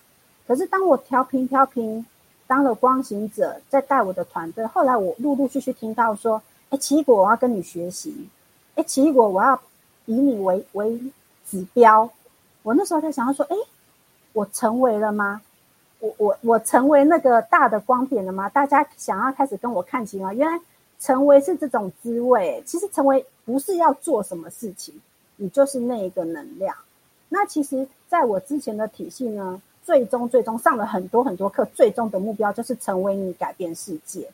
[0.46, 2.06] 可是当我调频调频，
[2.46, 8.26] 当了光行者，在带我的团队，后来我陆陆续续听到说，哎，奇异果我要跟你学习，
[8.74, 9.61] 哎，奇异果我要
[10.06, 10.98] 以你为为
[11.46, 12.09] 指标。
[12.62, 13.56] 我那时候在想要，说，哎，
[14.32, 15.42] 我成为了吗？
[15.98, 18.48] 我我我成为那个大的光点了吗？
[18.48, 20.32] 大家想要开始跟我看齐吗？
[20.32, 20.59] 原来。
[20.98, 24.94] 成为是这种滋味，其实成为不是要做什么事情，
[25.37, 26.74] 你就是那一个能量。
[27.28, 34.28] 那其实在我之前的体系呢，最终最终上了很多很多课，最终的目标就是成为你改变世界。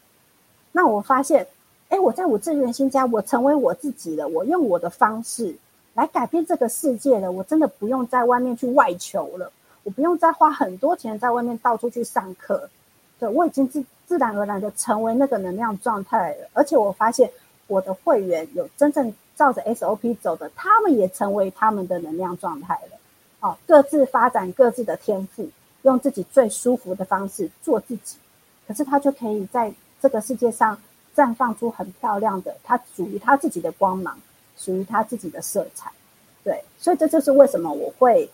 [0.71, 1.47] 那我发现，
[1.89, 5.55] 哎，我在我这元新家，我成为我自己了，我用我的方式
[5.95, 7.33] 来改变这个世界了。
[7.33, 9.51] 我真的不用在外面去外求了，
[9.83, 12.71] 我不用再花很多钱在外面到处去上课。
[13.19, 13.85] 对我已经自。
[14.13, 17.31] 自然而然的成为那个能量状态了，而且我发现
[17.67, 22.99] 我的会员有真正照着 SOP 走的，他们也成为他们的能量状态了。
[23.41, 25.49] 哦，各自发展各自的天赋，
[25.81, 28.19] 用自己最舒服的方式做自己，
[28.69, 29.73] 可是他就可以在
[30.03, 30.79] 这个世界上
[31.17, 34.21] 绽放出很漂亮的，他属于他自己的光芒，
[34.59, 35.91] 属于他自己的色彩。
[36.45, 38.31] 对，所以这就是为什么我会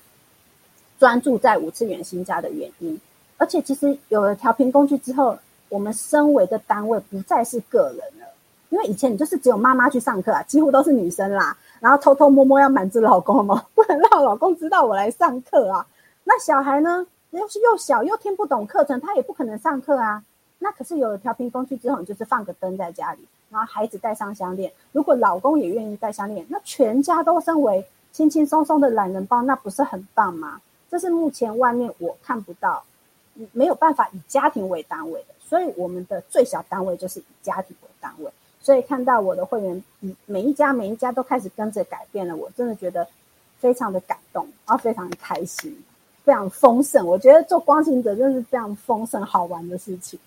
[0.99, 3.01] 专注在五次元新家的原因。
[3.37, 5.38] 而且其实有了调频工具之后。
[5.69, 8.27] 我们身为的单位不再是个人了，
[8.71, 15.87] 因为以前你就是只有妈妈去上课啊，几乎都是女生啦，然后偷偷摸摸要瞒着老公嘛， 不能让老公知道我来上课啊。
[16.25, 20.23] 那小孩呢，要是又小又听不懂课程，他也不可能上课啊。
[20.59, 30.61] 那可是有了调频工具之后，你就是放个灯在家里，然后孩子戴上项链，如果老公也愿意戴项链，那全家都身为轻轻松松的懒人包，那不是很棒吗？
[30.91, 32.83] 这是目前外面我看不到，
[33.53, 35.35] 没有办法以家庭为单位的。
[35.49, 38.31] 所以我们的最小单位就是以家庭为单位，
[38.61, 43.07] 所以看到我的会员，以每一家每一家都开始跟着改变了，我真的觉得
[43.59, 45.75] 非常的感动，然后非常的开心，
[46.23, 47.07] 非常丰盛。
[47.07, 50.19] 我觉得做光行者真是非常丰盛好玩的事情。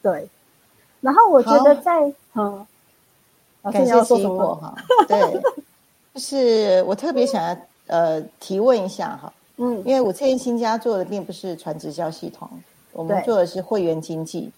[0.00, 0.26] 对，
[1.00, 2.66] 然后我觉得在嗯，
[3.62, 4.74] 感谢结果哈，
[5.06, 5.40] 对，
[6.14, 7.56] 就是我特别想要
[7.88, 12.48] 呃提问一下哈，嗯，因为我这边新家做的并不是传直销系统，
[12.92, 14.50] 我们做的是会员经济。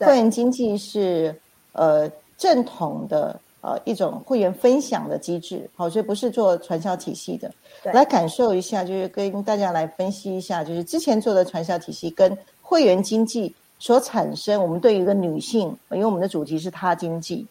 [0.00, 1.34] 会员经济是
[1.72, 7.50] 呃正统的呃一种会员分享的机制，好，所以不是做传销体系的。
[7.84, 17.46] 来感受一下，就是跟大家来分析一下，就是之前做的传销体系跟会员经济所产生，我们对于一个女性，因为我们的主题是她经济，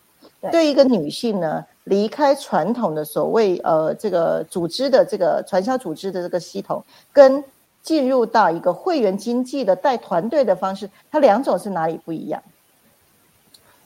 [0.52, 0.68] 对。
[0.68, 7.44] 一个女性呢，离开传统的所谓呃这个组织的这个传销组织的这个系统，跟
[7.90, 12.40] 进入到一个会员经济的带团队的方式，它两种是哪里不一样？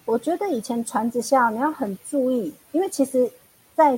[0.04, 3.32] 我觉得以前传直销你要很注意，因为其实，
[3.76, 3.98] 在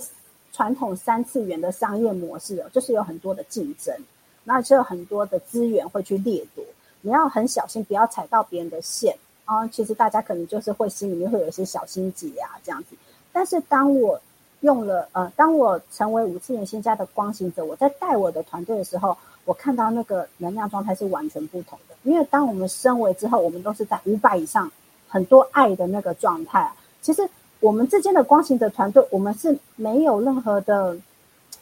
[0.53, 3.95] 传统三次元的商业模式哦，就是有很多的竞争，
[4.43, 6.63] 那就有很多的资源会去掠夺，
[7.01, 9.67] 你要很小心，不要踩到别人的线啊。
[9.69, 12.95] 其实大家可能就是会心里面会有一些小心结啊，这样子。
[13.33, 14.21] 但是当我
[14.59, 19.17] 用了呃，当我成为五次元新家的光行者，我在带我的团队的时候。
[19.45, 24.71] 我看到那个能量状态是完全不同的，因为当我们升维之后，我们都是在五百以上，
[25.07, 26.75] 很多爱的那个状态啊。
[27.01, 27.29] 其实
[27.59, 30.97] 我们之间的光行者团队，我们是没有任何的，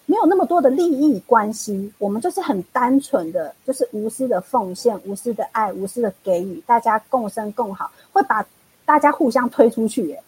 [0.05, 8.45] 没有那么多的利益关系，我们就是很单纯的，就是无私的奉献、无私的爱、无私的给予，大家共生共好，会把
[8.85, 10.07] 大家互相推出去。
[10.07, 10.23] 耶。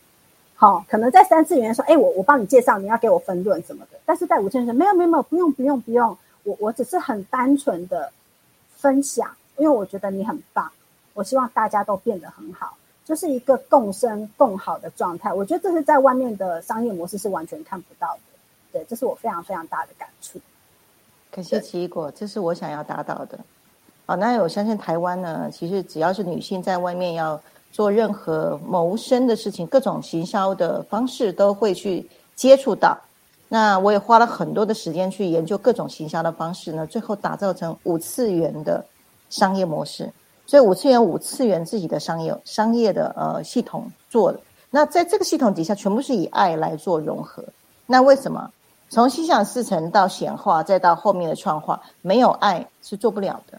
[0.58, 6.18] 好，可能在三次元说，哎，我我帮你介绍，你要给我分润什么的，但是在五次元说，没有没有没有，不用不用不用。
[6.46, 8.10] 我我只是很单纯的
[8.78, 10.72] 分享，因为我觉得你很棒，
[11.14, 12.78] 我希望大家都变得很好。
[13.04, 15.32] 就是一个共生共好的状态。
[15.32, 18.20] 我觉得这是在外面的商业模式是完全看不到的。
[18.72, 20.42] 对，这是我非常非常大的感触。
[21.30, 23.38] 感谢奇异果，这是我想要达到的。
[24.08, 27.40] 好，那我相信台湾呢，其实只要是女性在外面要
[27.72, 32.98] 做任何谋生的事情，各种行销的方式都会去接触到。
[33.56, 38.84] 那我也花了很多的时间去研究各种行销的方式呢，最后打造成五次元的
[39.30, 40.12] 商业模式。
[40.46, 44.38] 所以五次元五次元自己的商业商业的呃系统做的。
[44.70, 47.42] 那在这个系统底下，全部是以爱来做融合。
[47.86, 48.52] 那为什么
[48.90, 53.58] 从心想事成到显化，再到后面的创化，没有爱是做不了的。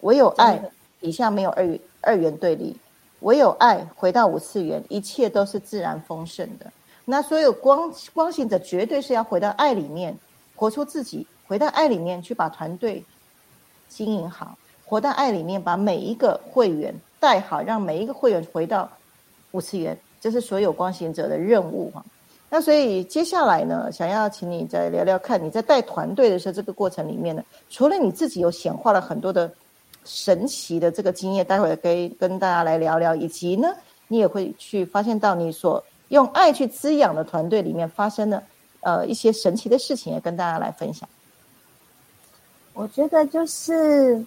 [0.00, 0.58] 唯有爱
[1.02, 2.74] 底下没有二元二元对立，
[3.20, 6.64] 唯有爱回到五次元，一切都是自然丰盛的。
[7.04, 10.16] 那所有光光行者绝对是要回到爱里面，
[10.54, 13.04] 活出自己，回到爱里面去把团队
[13.88, 18.88] 经营好，活到爱里面把每一个会员带好，让每一个会员回到
[19.50, 22.04] 五次元，这是所有光行者的任务哈。
[22.48, 29.52] 那所以接下来呢，想要请你再聊聊看，你在带团队的时候，这个过程里面呢，除了你自己有显化了很多的
[30.04, 33.74] 神奇的这个经验，待会可以跟大家来聊聊，以及呢，
[34.06, 35.82] 你也会去发现到你所。
[36.12, 38.42] 用爱去滋养的团队里面发生的
[38.80, 41.08] 呃一些神奇的事情，也跟大家来分享。
[42.74, 44.22] 我觉得就是，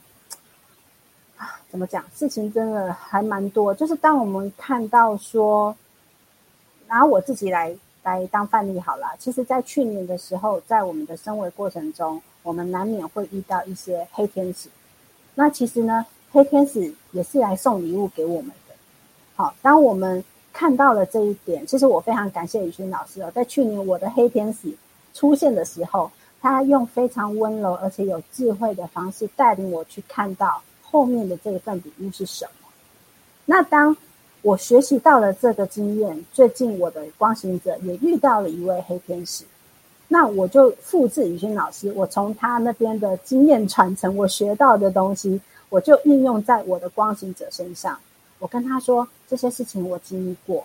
[1.69, 2.03] 怎么讲？
[2.15, 3.71] 事情真的还蛮多。
[3.71, 5.75] 就是当我们看到说，
[6.87, 9.07] 拿我自己来来当范例好了。
[9.19, 14.69] 其实，在去年的时候，在我们的升维过程中，我们难免会遇到一些黑天使。
[15.35, 18.73] 那其实呢，黑天使也是来送礼物给我们的。
[19.35, 20.23] 好，当我们
[20.57, 23.29] 看到了这一点，其实我非常感谢宇勋老师哦。
[23.35, 24.73] 在去年我的黑天使
[25.13, 26.09] 出现的时候，
[26.41, 32.69] 他用非常温柔而且有智慧的方式带领我去看到后面的这一份礼物是什么。
[33.43, 33.97] 那当
[34.43, 39.43] 我学习到了这个经验，最近我的光行者也遇到了一位黑天使，
[40.07, 47.99] 那我就复制宇勋老师，我从他那边的经验传承，我学到的东西，我就应用在我的光行者身上。
[48.45, 50.63] 我跟他说这些事情我经历过，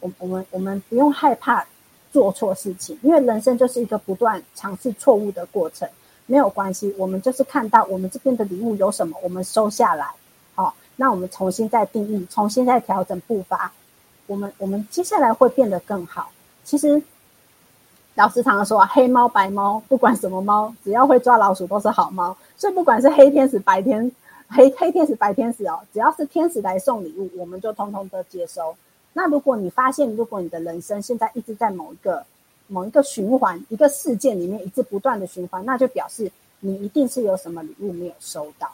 [0.00, 1.64] 我我们我们不用害怕
[2.10, 5.88] 做错事情，因为人生就是一个不断尝试错误的过程，
[6.26, 6.92] 没有关系。
[6.98, 10.08] 我们就是看到我们这边的礼物有什么，我们收下来，
[10.56, 13.70] 好，那我们重新再定义，重新再调整步伐，
[14.26, 16.32] 我们我们接下来会变得更好。
[16.64, 17.00] 其实
[18.16, 22.36] 老师常常说啊，黑猫白猫，不管什么猫，只要会抓老鼠都是好猫。
[22.56, 24.10] 所以不管是黑天使白天。
[24.52, 28.74] 黑黑天使、白天使哦，只要是天使来送礼物，我们就通通都接收。
[29.12, 32.24] 那如果你发现，如果你的人生现在一直在某一个
[32.66, 38.70] 某一个循环、一个事件里面一直不断的循环，那就表示你一定是有什么礼物没有收到。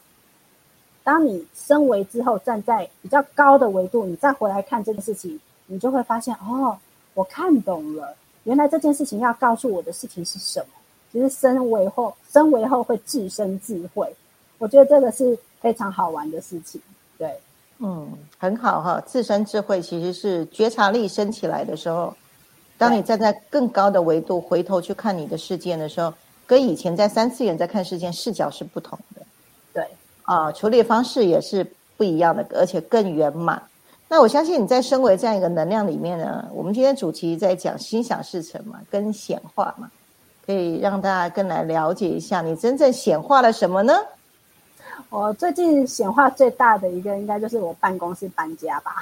[1.04, 6.78] 当你升维之后，站在比较高的维度，你再回来看这件事情，你就会发现哦，
[7.12, 10.66] 我看懂了，原来这件事情要告诉我的事情是什么。
[11.12, 14.10] 其实升维后，升维后会自身智慧。
[14.58, 15.38] 我觉得这个是。
[15.60, 16.80] 非常好玩的事情，
[17.18, 17.38] 对，
[17.78, 19.02] 嗯，很好哈。
[19.06, 22.14] 自身智慧其实是觉察力升起来的时候，
[22.78, 26.12] 当你站在更高的维度回头去看你的事件的时候，
[26.46, 29.22] 跟以前在三次元在看事件视角是不同的。
[29.72, 29.86] 对，
[30.22, 31.66] 啊，处理方式也是
[31.96, 33.60] 不一样的，而且更圆满。
[34.08, 39.90] 那我相信你在身为这样一个能量里面呢，我们今天主题在讲心想事成嘛，跟显化嘛，
[40.46, 43.92] 可以让大家更来了解一下你真正显化了什么呢？
[45.08, 48.96] 我最近显化最大的一个，应该就是我办公室搬家吧。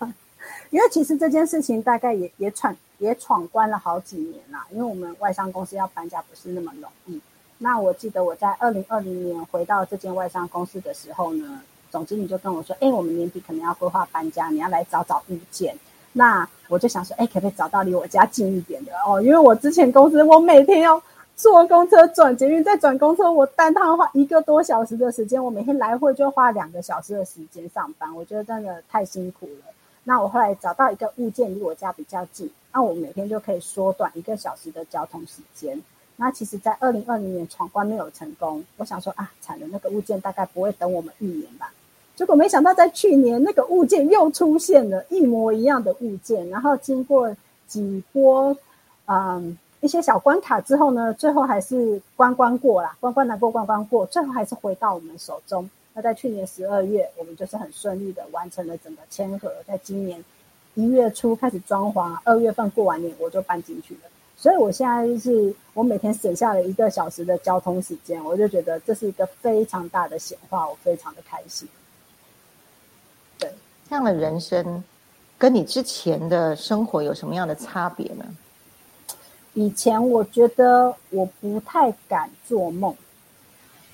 [0.70, 4.66] 因为其实这件事情大概也也闯也闯关了好几年啦。
[4.70, 7.20] 因为我们外商公司要搬家不是那么容易。
[7.58, 15.74] 那我记得我在二零二零年回到这间外商公司的时候呢，总经理就跟我说：“哎，我们年底可能要规划搬家，你要来找找物件。”
[16.12, 19.20] 那我就想说：“哎，可不可以找到离我家近一点的哦？
[19.22, 21.02] 因为我之前公司我每天要。”
[21.34, 29.72] 坐公车转捷运再转公车，我单趟花一个多小时的时间，我每天来回就花两个小时的时间上班，我觉得真的太辛苦了。
[30.04, 35.80] 那我后来找到一个物件离我家比较近，那我每天就可以缩短一个小时的交通时间。
[36.16, 41.72] 那其实，在二零二零年闯关没有成功，我想说啊，惨了，那个物件大概不会等我们一年吧。
[42.14, 47.34] 结果没想到在去年那个物件又出现了一模一样的物件，然后经过
[47.66, 48.56] 几波，
[49.06, 49.58] 嗯。
[49.82, 55.68] 一些小关卡之后呢，最后还是关关过啦，关关难过关关过，最后还是回到我们手中。
[55.92, 60.24] 那在去年十二月，我们就是很顺利的完成了整个签合，在今年
[60.74, 64.00] 一月初开始装潢，二月份过完年我就搬进去了。
[64.36, 71.68] 所以我现在就是我每天省下了一个小时的交通时间，我就觉得这是一个非常大的显化，我非常的开心。
[73.36, 73.52] 对，
[73.90, 74.84] 这样的人生，
[75.36, 78.24] 跟你之前的生活有什么样的差别呢？
[79.54, 82.94] 以前我觉得我不太敢做梦，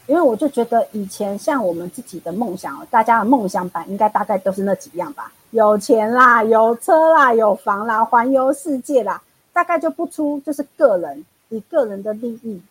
[0.07, 9.21] 因为我就觉得以前像我们自己的梦想，大家的梦想版应该大概都是那几样吧：有钱啦，有车啦，有房啦，环游世界啦，
[9.53, 12.63] 大概就不出就是个人以个人的利益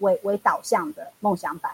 [0.00, 1.72] 为为导向的梦想版。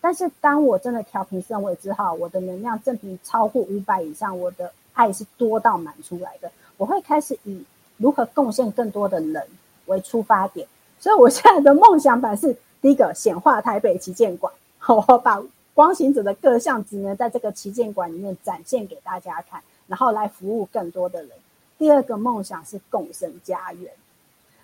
[0.00, 7.62] 但是当我真的调频升位之后，我的能量正频超过五百以上，我的爱是多到满出来的，我会开始以
[7.98, 9.46] 如何贡献更多的人。
[9.86, 10.66] 为出发点，
[10.98, 14.52] 所以我现在的梦想版是第一个显化台北旗舰馆，
[14.86, 15.42] 我把
[15.74, 21.30] 光行者的各项职能在这个旗舰馆里面展现给大家看，然后来服务更多的人。
[21.78, 23.92] 第二个梦想是共生家园。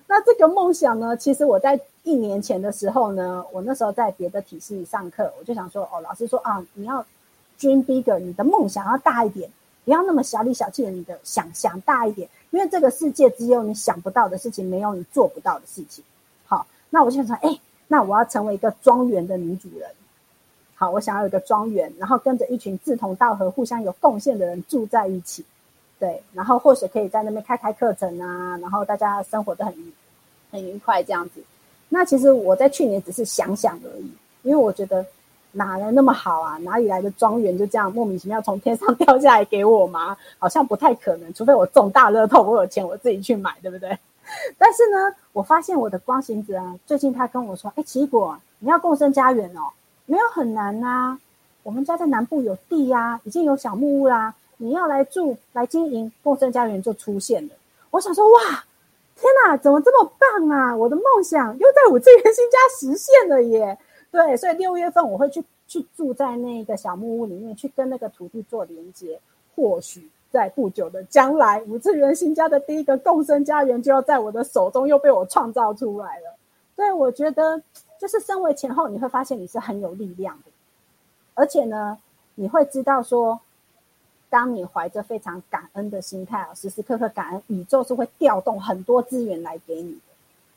[0.06, 7.04] 那这个梦想呢，其实我在一年前的时候呢，我那时候在别的体系上课，我就想说，哦，老师说啊，你要
[7.58, 9.50] dream bigger，你的梦想要大一点，
[9.84, 12.28] 不要那么小里小气的，你的想想大一点。
[12.50, 16.04] 因为这个世界只有你想不到的事情，没有你做不到的事情。
[16.44, 17.58] 好，那我就想说，哎，
[17.88, 19.90] 那我要成为一个庄园的女主人。
[20.74, 25.44] 好，我想要有一个庄园，然后跟着一群志同道合、互相有贡献的人住在一起。
[25.98, 29.92] 对，然后或许可以在那边开开课程啊，然后大家生活都很
[30.50, 31.42] 很愉快这样子。
[31.88, 34.12] 那其实我在去年只是想想而已，
[34.42, 35.04] 因为我觉得。
[35.52, 36.58] 哪来那么好啊？
[36.62, 40.16] 哪里来的庄园就这样莫名其妙从天上掉下来给我吗？
[40.38, 43.98] 好像不太可能，除非我中大乐透，我有钱我自己去买，对不对？
[44.56, 49.60] 但是呢，我发现我的光行者啊，最近他跟我说：“哎，奇果，你要共生家园哦，
[50.06, 51.18] 没有很难呐。
[51.62, 57.54] 我们家在南部有地呀，已经有小木屋啦，你要来住来经营共生家园就出现了。”
[57.90, 58.40] 我想说：“哇，
[59.16, 60.74] 天哪，怎么这么棒啊？
[60.74, 63.76] 我的梦想又在五次元新家实现了耶！”
[64.12, 69.18] 对，所以六月份我会去去住在那个小木屋里面，去跟那个土地做连接。
[69.54, 76.36] 或许在不久的将来，五次元新家的第一个共生家园就要在我的手中又被我创造出来了。
[76.74, 77.62] 所以，我觉得
[77.98, 80.50] 就是身为前后，你会发现你是很有力量的，
[81.34, 81.98] 而且呢，
[82.34, 83.38] 你会知道说，
[84.30, 90.00] 当你怀着非常感恩的心态啊，时时刻刻感恩，宇宙是会调动很多资源来给你的。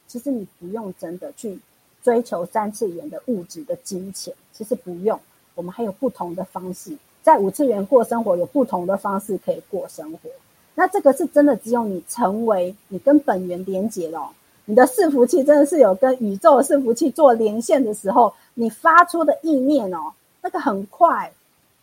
[0.07, 1.59] 其实你不用真的去。
[2.05, 5.19] 追求三次元的物质的金钱，其实不用。
[5.55, 10.29] 我们还有不同的方式，在五次元过生活，有不同的方式可以过生活。
[10.75, 14.29] 那这个是真的，只有你成为你跟本源连接了，
[14.65, 21.31] 你的伺服器真的是有跟宇宙的伺服器做连线的时候，你发出的意念哦，那个很快。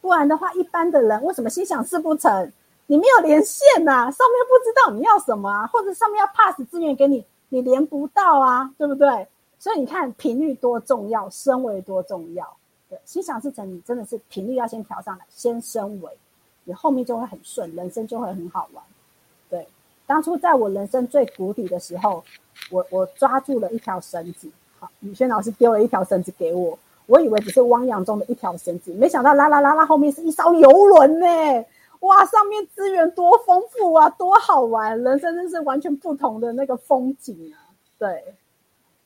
[0.01, 2.53] 不然的话，一般的人为什么心想事不成？
[2.87, 9.27] 你没有连线呐，上面不知道你要什么啊，或者上面要 pass 资源给你，你连不到啊，对不对？
[9.63, 12.45] 所以你看频率多重要，升维多重要。
[12.91, 16.11] 对，心想事成，你真的是频率要先调上来，先升维，
[16.65, 18.83] 你后面就会很顺，人生就会很好玩。
[19.49, 19.65] 对，
[20.05, 22.25] 当初在我人生最谷底的时候，
[22.73, 24.51] 我我抓住了一条绳子。
[24.81, 31.65] 好，宇轩老师丢了一条绳子给我，我以为只是汪洋中的一条绳子，没想到拉拉拉拉后面是一艘游轮呢！
[32.01, 37.71] 哇，上面资源多丰富啊，多好玩，人生真是完全不同的那个风景啊！
[37.97, 38.35] 对。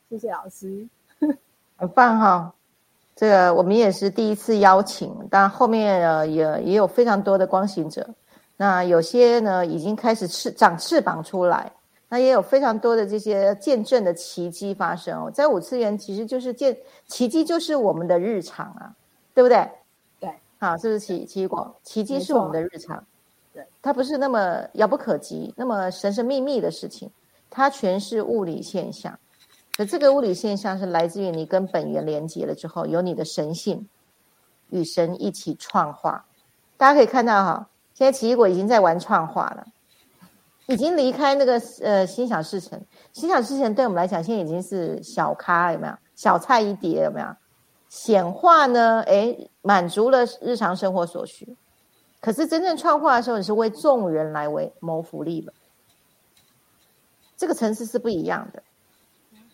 [0.09, 0.87] 谢谢老师，
[1.75, 2.53] 很棒哈！
[3.13, 8.07] 这个我们也是第一次邀请，但后面呃也也有非常多的光行者，
[8.55, 11.69] 那有些呢已经开始翅长翅膀出来，
[12.07, 15.29] 那也有非常多的这些见证的奇迹发生哦。
[15.29, 16.77] 在五次元其实就是见
[17.07, 18.95] 奇迹，就是我们的日常啊，
[19.33, 19.69] 对不对？
[20.21, 21.75] 对，好，是不是奇奇果？
[21.83, 23.03] 奇迹是我们的日常，
[23.53, 27.11] 对，它不是那么遥不可及、那么神神秘秘的事情，
[27.49, 29.19] 它全是物理现象。
[29.77, 33.87] 可这个物理现象是来自于你跟本源连接了之后，有你的神性
[34.71, 36.25] 与神一起创化。
[36.77, 39.67] 大家可以看到哈，现在奇异果已经在玩创化了，
[40.65, 42.81] 已经离开那个呃心想事成。
[43.13, 45.93] 心想事成对我们来讲，现在已经是小咖，有没有？
[46.15, 47.27] 小菜一碟，有没有？
[47.87, 49.01] 显化呢？
[49.01, 51.55] 诶，满足了日常生活所需。
[52.19, 55.53] 可是真正创化的时候，你是为众人来为谋福利了。
[57.37, 58.63] 这个层次是不一样的。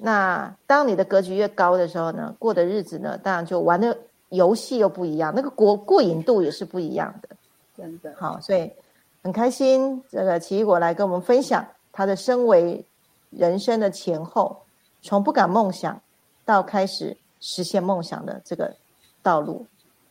[0.06, 3.98] 那当你的格局越高的时候呢，过的日子呢，当然就玩的
[4.28, 7.30] 游戏又不一样，那个过过瘾度也是不一样的。
[7.78, 8.70] 真的好，所以
[9.24, 12.86] 很开心，这个奇异果来跟我们分享他的身为
[13.30, 14.66] 人生的前后，
[15.02, 16.02] 从不敢梦想
[16.44, 18.76] 到开始实现梦想的这个
[19.22, 19.66] 道路。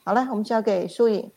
[0.04, 1.30] 好了，我们交给舒颖。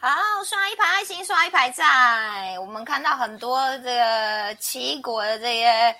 [0.00, 0.08] 好，
[0.44, 2.60] 刷一排爱心，刷一排赞。
[2.60, 5.94] 我们看到很多这个奇异果的这些。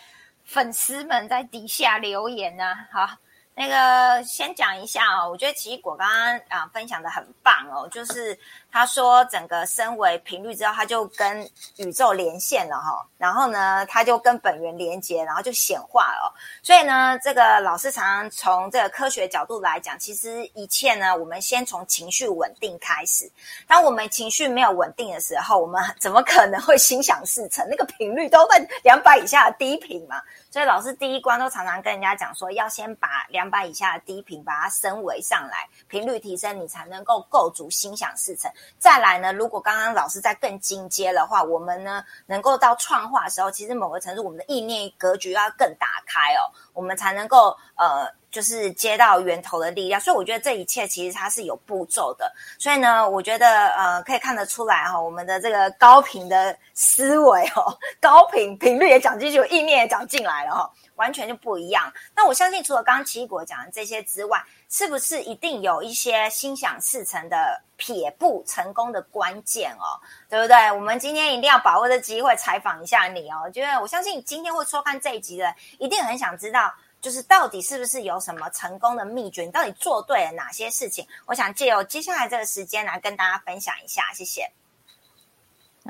[0.50, 3.08] 粉丝们在底下留言呢，好，
[3.54, 5.28] 那个先讲一下啊。
[5.28, 8.36] 我觉得奇异果刚刚啊分享的很棒哦，就是
[8.72, 16.34] 他说整个升为频率之后，他就跟宇宙连线了哈，然后呢，他就跟本源连接，然后就显化了。
[16.62, 23.30] 所以呢，这个老师常常从这个科学角度来讲，其实一切呢，我们先从情绪稳定开始。
[23.66, 27.66] 当我们情绪没有稳定的时候，我们怎么可能会心想事成？
[27.68, 30.22] 那个频率都在 两百以下的低频嘛。
[30.50, 38.50] 所以老师第一关都常常跟人家讲说，要先把两百以下的低频把它升维上来，频率提升，你才能够构筑心想事成。
[38.78, 48.10] 再来呢，如果刚刚老师在更进阶的话，我们呢能够到创化的时候，其实某个程度我们的意念格局要更打开哦，我们才能够呃。
[48.30, 52.32] 就是接到源头的力量，所以我觉得这一切其实它是有步骤的。
[52.58, 61.92] 所以呢，我觉得呃可以看得出来哈，我们的这个高频的思维哦，高频频率也讲进去，意念也讲进来了哈，完全就不一样。
[62.14, 69.98] 那我相信除了刚刚奇异果讲的这些之外，是不是一定有一些心想事成的撇步成功的关键哦？
[70.28, 70.70] 对不对？
[70.70, 76.72] 我们今天一定要把握这机会采访一下你哦，觉得我相信今天会收看这一集的，一定很想知道。
[77.00, 79.42] 就是到底是不是有什么成功的秘诀？
[79.42, 81.06] 你到底做对了哪些事情？
[81.26, 84.50] 我想借由接下来这个时间来跟大家分享一下，谢谢。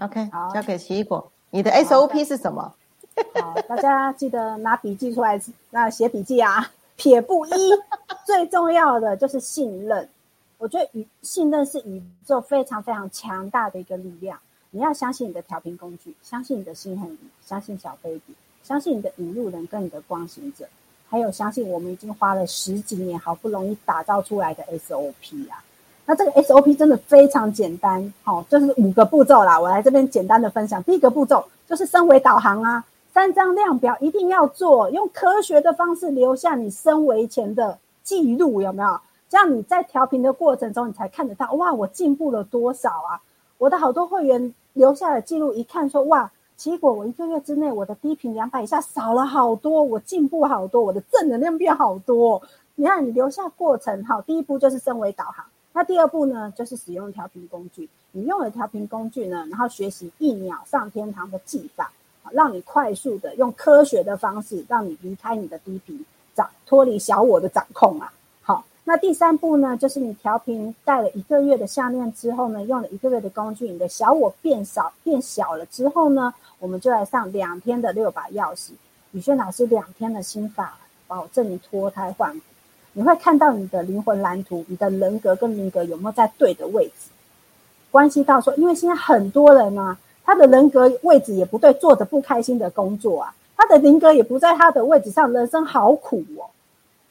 [0.01, 2.75] OK，好，交给奇异果，你的 SOP 是什么？
[3.35, 5.41] 好，大家记得拿笔记出来，
[5.71, 6.71] 那写笔记啊。
[7.01, 7.51] 撇步一，
[8.27, 10.07] 最重要的就是信任。
[10.59, 14.39] 我觉得宇信任是宇宙非常非常强大的一个力量。
[14.69, 20.69] 你要相信你的调频工具，相信你的心很相信小 baby，相信你的引路人跟你的光行者。
[21.11, 25.59] 还有，相信我们已经花了十几年，好不容易打造出来的 SOP 啊。
[26.07, 29.59] 那这个 SOP 真的非常简单，好，就是五个步骤啦。
[29.59, 30.81] 我来这边简单的分享。
[30.85, 39.01] 第一个步骤就是升维导航啊，三张量表一定要做，用科学的方式留下你升维前的记录，有没有？
[39.29, 43.21] 这样你在调频的过程中，你才看得到，哇，我进步了多少啊？
[43.59, 46.31] 我的好多会员留下的记录，一看说，哇。
[46.61, 52.43] 结果我一个月之内，我的低频两百以下少了好多，我进步好多，我的正能量变好多。
[52.75, 55.43] 你看，你留下过程，哈，第一步就是升维导航。
[55.73, 57.89] 那第二步呢，就是使用调频工具。
[58.13, 61.91] 你用了调频工具呢，然后学习一秒上天堂的技法，
[62.31, 66.05] 让你快速的用科学的方式，让你离开你的低频，
[66.35, 68.13] 掌脱离小我的掌控啊。
[68.91, 78.71] 那第三步呢，就是你调频戴了一个月的项链之后呢，用了一个月的工具，你的小我变少变小了之后呢，我们就来上两天的六把钥匙。
[79.13, 80.77] 宇轩老师两天的心法，
[81.07, 82.41] 保证你脱胎换骨。
[82.95, 87.13] 你会看到你的灵魂蓝图，你的人格跟人格有没有在对的位置？
[87.93, 96.51] 关系到说，因为现在很多人呢，他的人格位置也不对，做着不开心的工作啊，他的灵格也不在他的位置上，人生好苦哦。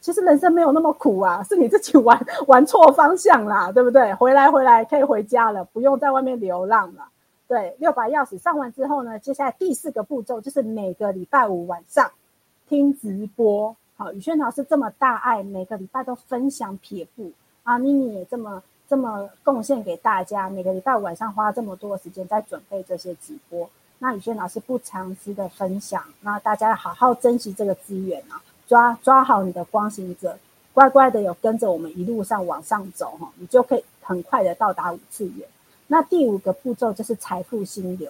[0.00, 4.14] 其实人生没有那么苦啊，是你自己玩玩错方向啦，对不对？
[4.14, 7.08] 回来回来可以回家了，不用在外面流浪了。
[7.46, 12.10] 对，六把钥匙上完之后呢，接下来第四个步骤就是每个礼拜五晚上
[12.68, 13.76] 听直播。
[13.96, 17.32] 好，宇轩老师这么大爱，每个礼拜都分享撇步
[17.64, 23.68] 啊，妮妮也这么这么贡献给大家，每个礼拜五晚上花这么多时间在准备这些直播。
[23.98, 28.40] 那宇轩老师不藏私的分享，那大家要好好珍惜这个资源啊。
[28.70, 30.38] 抓抓好你的光行者，
[30.72, 35.44] 乖乖的有跟着我们一路上往上走哈，你就可以很快的到达五次元。
[35.88, 38.08] 那第五个步骤就是财富心流。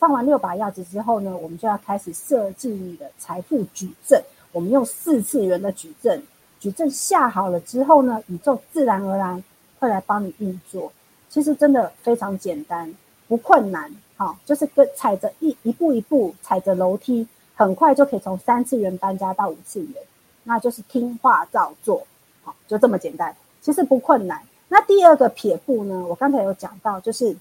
[0.00, 4.20] 放完六把钥匙之后呢，我们就要开始设计你的财富矩阵。
[4.50, 6.20] 我们用四次元的矩阵，
[6.58, 9.40] 矩阵下好了之后呢，宇宙自然而然
[9.78, 10.92] 会来帮你运作。
[11.28, 12.92] 其实真的非常简单，
[13.28, 13.88] 不困难。
[14.16, 17.28] 好，就是跟踩着一一步一步踩着楼梯。
[17.60, 20.02] 很快就可以从三次元搬家到五次元，
[20.44, 22.06] 那就是听话照做，
[22.42, 24.40] 好，就这么简单，其实不困难。
[24.68, 26.06] 那第二个撇步呢？
[26.08, 27.36] 我刚才有讲到，就是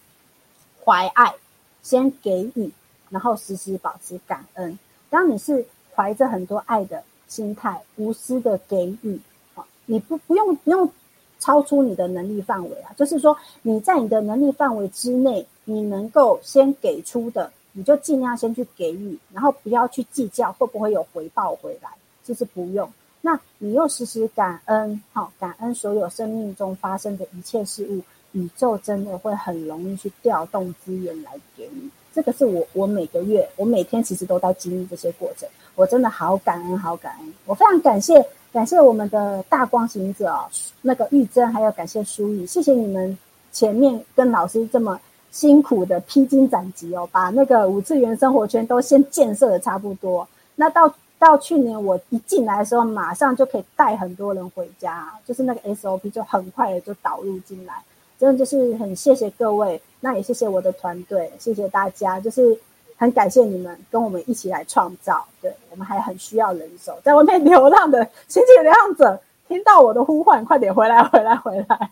[0.83, 1.33] 怀爱，
[1.81, 2.69] 先给予，
[3.09, 4.77] 然后时时保持感恩。
[5.09, 5.65] 当你是
[5.95, 9.21] 怀着很多爱的心态，无私的给予，
[9.55, 10.91] 好，你不不用不用
[11.39, 17.53] 超出你的能力范围啊，就是说你在你的能力范围之内，你能够先给出的。
[17.73, 21.89] 你就尽量先去给予，然后不要去计较会不会有回报回来，
[22.23, 22.91] 其实不用。
[23.21, 28.01] 那你又时时感恩，好感恩所有生命中发生的一切事物，
[28.31, 31.89] 宇宙真的会很容易去调动资源来给你。
[32.13, 40.33] 这个是我我每个月我每天其实都在经历这些过程，我真的好感恩好感恩，我非常感谢感谢我们的大光行者
[40.81, 43.17] 那个玉珍，还有感谢舒玉，谢谢你们
[43.51, 44.99] 前面跟老师这么。
[45.31, 50.27] 辛苦的披荆斩棘哦，把那个五次元生活圈都先建设的差不多。
[50.55, 57.73] 那到到去年我一进来的时候，马上就可以带很多人回家，就是那个 SOP 就很快的就导入进来。
[58.17, 62.57] 真的就是很谢谢各位，那也谢谢我的团队，谢谢大家，就是
[62.97, 65.25] 很感谢你们跟我们一起来创造。
[65.41, 71.89] 对我们还很需要人手，在外面流浪的辛勤流浪者，听到我的呼唤，快点回来，回来，回来，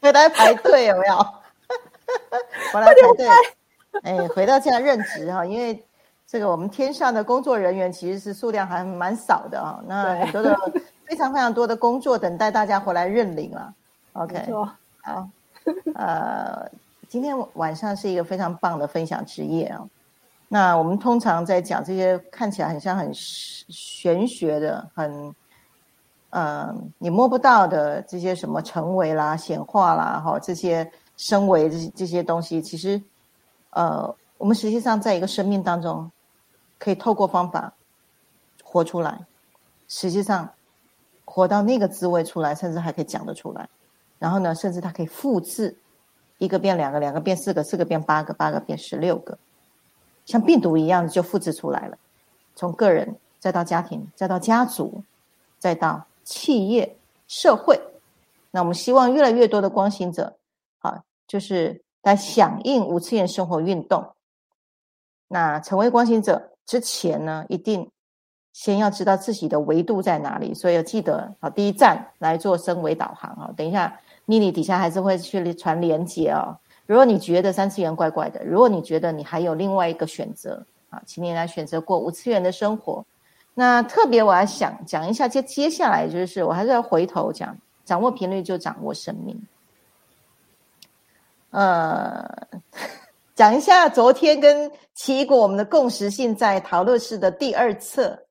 [0.00, 1.41] 大家排队有没有？
[2.72, 3.28] 回来排队，
[4.02, 5.84] 哎，回到家任职哈，因为
[6.26, 10.58] 这个我们天上的工作人员其实是数量还蛮少的啊，那很多的
[11.04, 13.74] 非常非常多的工作等待大家回来认领了。
[14.14, 14.50] OK，
[15.02, 15.28] 好，
[15.94, 16.70] 呃，
[17.08, 19.86] 今天晚上是一个非常棒的分享之夜啊。
[20.48, 25.34] 那我们通常在讲这些看起来很像很玄学的、很
[26.28, 30.90] 呃你摸不到的这些什么成为啦、显化啦，哈，这些
[31.22, 33.00] 升维这这些东西，其实
[33.70, 36.10] 呃，我们实际上在一个生命当中，
[36.80, 37.72] 可以透过方法
[38.64, 39.24] 活出来，
[39.86, 40.52] 实际上
[41.24, 43.68] 活到那个滋味出来，甚至还可以讲得出来。
[44.18, 45.76] 然后呢，甚至它可以复制，
[46.38, 49.38] 一个变两个，两个变四个，四个变八个，八个变十六个，
[50.26, 51.96] 像病毒一样就复制出来了。
[52.56, 55.04] 从个人，再到家庭，再到家族，
[55.60, 56.96] 再到企业、
[57.28, 57.80] 社会。
[58.50, 60.34] 那我们希望越来越多的光行者，
[60.80, 64.04] 啊，就是来响应五次元生活运动。
[65.28, 67.88] 那成为光行者之前呢，一定
[68.52, 70.52] 先要知道自己的维度在哪里。
[70.52, 73.50] 所以要记得，好，第一站来做升维导航啊。
[73.56, 73.98] 等一下。
[74.24, 76.56] 妮妮底下还是会去传连接哦。
[76.86, 83.04] 如果你觉得三次元怪怪的，如果你觉得你还有另外一个选择啊，请你来选择过五次元的生活。
[83.52, 89.36] 那特别我要想讲一下，接接下来就是我还是要回头讲，掌握频率就掌握生命。
[91.52, 92.22] 呃，
[93.34, 98.26] 讲一下昨天跟奇异果我们的共识性在陶乐市的第二册，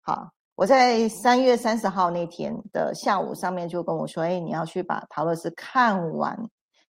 [0.00, 0.30] 好。
[0.56, 6.38] 我在三月三十号那天的下午，上面就跟我说：“哎，你要去把陶乐斯看完。”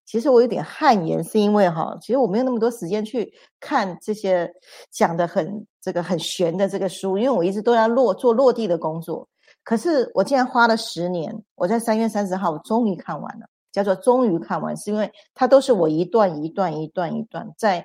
[0.04, 4.52] 其实我有点汗颜，是因为哈，其实我没有那么多时间去看这些
[4.90, 9.26] 讲的很这个很玄的这个书，因为我一直都要落做落地的工作。
[9.64, 17.84] 可是我竟然花了十年，我在三月三十号我终于看完了，叫做终于看完，是因为它都是我一段一段一段一段在。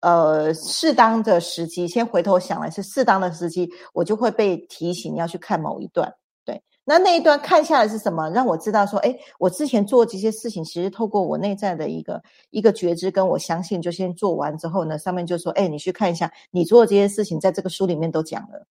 [0.00, 6.12] 呃，适当的时机，先回头想来是适当的时机，我就会被提醒要去看某一段。
[6.44, 8.28] 对，那那一段看下来是什么？
[8.30, 18.66] 让我知道说，哎，我之前做这些事情，其实透过我内在的一个一个觉知，跟我相信，就先做完之后呢，上面就说，哎，你去看一下，你做的这些事情，在这个书里面都讲了。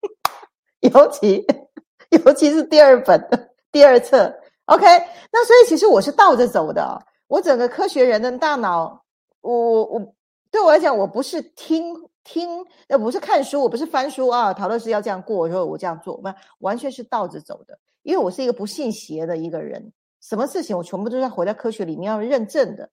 [0.80, 1.44] 尤其
[2.24, 3.22] 尤其是第二本
[3.70, 4.34] 第二册
[4.66, 4.84] ，OK，
[5.32, 9.04] 那所以其实我是倒着走的，我整个科学人的大脑，
[9.40, 10.14] 我我。
[10.50, 11.92] 对我来讲，我不是听
[12.22, 14.54] 听，呃，不是看书，我不是翻书啊。
[14.54, 16.28] 讨论是要这样过，说我这样做，不，
[16.60, 17.76] 完全是倒着走的。
[18.04, 22.88] 因为我是一个不信邪的一个人，什么事情我全部都在活在科学里面要认证的。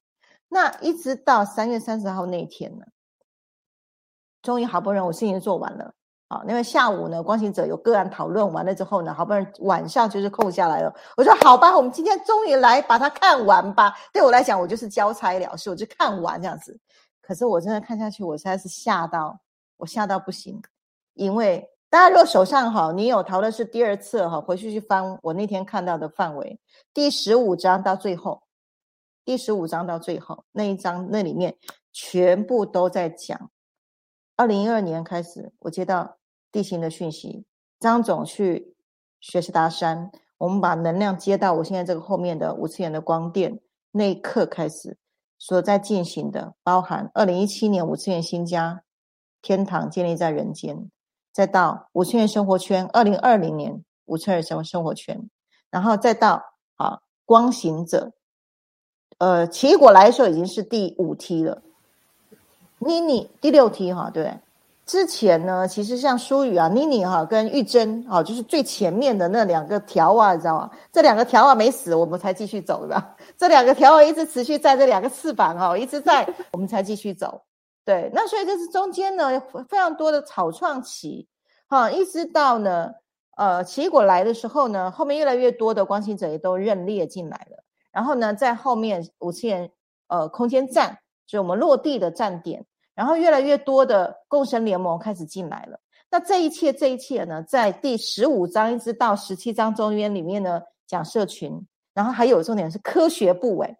[0.50, 2.86] 那一直到三月三十号那一天呢，
[4.42, 5.94] 终于好不容易我事情做完了
[6.32, 6.42] 啊。
[6.48, 10.94] 因为下午呢，光行者有个案讨论完了之后呢，好不容易晚上就是空下来了。
[11.18, 13.94] 我说好吧，我们今天终于来把它看完吧。
[14.14, 16.80] 对我来讲，我就是交差了事，我就看完这样子。
[17.22, 19.40] 可是我真的看下去，我实在是吓到，
[19.78, 20.62] 我吓到不行。
[21.14, 26.60] 因为大家如果手上哈，你有淘的是第二次哈，回去去翻我那天看到的范围，
[26.94, 28.42] 第十五章到最后，
[29.26, 31.56] 第十五章到最后那一章，那里面
[31.92, 33.52] 全部都在讲。
[34.38, 36.18] 二零一二年开始，我接到
[36.52, 37.46] 地形的讯息，
[37.80, 38.76] 张总去
[39.20, 43.60] 学士达山，我们把能量接到我现在这个后面的五次元的光电，
[43.92, 44.98] 那一刻开始。
[45.44, 48.84] 所在进行的，包含二零一七年五次元新家
[49.42, 50.92] 天堂建立在人间，
[51.32, 55.28] 再到五次元生活圈二零二零年五次元生活生活圈，
[55.72, 56.44] 然后再到
[56.76, 58.12] 啊光行者，
[59.18, 61.64] 呃奇异果来的时候已经是第五梯了，
[62.78, 64.38] 妮妮第六梯哈，对。
[64.92, 70.70] 之前呢，其实像舒雨啊、妮妮哈跟玉珍啊，就是最前面的那两个条啊，你知道吗？
[70.92, 73.02] 这两个条啊没死，我们才继续走的。
[73.40, 77.42] 这两个条啊一直持续在这两个翅膀哈，一直在，我们才继续走。
[77.86, 79.40] 对，那所以这是中间呢
[79.70, 81.26] 非常多的草创期，
[81.70, 82.92] 哈，一直到呢
[83.38, 87.64] 呃奇异果来的时候呢，后面越来越多的光行者也都认列进来了。
[87.94, 89.72] 然后呢，在后面五千
[90.10, 92.66] 呃空间站，就我们落地的站点。
[93.02, 95.80] 然后越来越多的共生联盟开始进来了。
[96.08, 101.60] 那这一切，这一切呢，在第十五章一直到十七章中间里面呢，讲社群。
[101.96, 103.76] 然后还有重点是科学部，诶，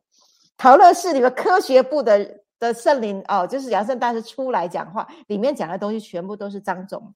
[0.58, 7.14] 陶乐市里面科学部的的圣灵哦，就是杨圣大师出来讲话，里面讲的东西全部都是张总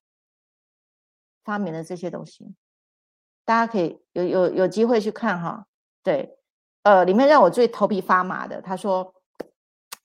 [1.44, 2.54] 发明的这些东西。
[3.46, 5.66] 大家可以有有有机会去看哈，
[6.04, 6.38] 对。
[6.84, 9.16] 呃，里面让我最头皮发麻的，他说，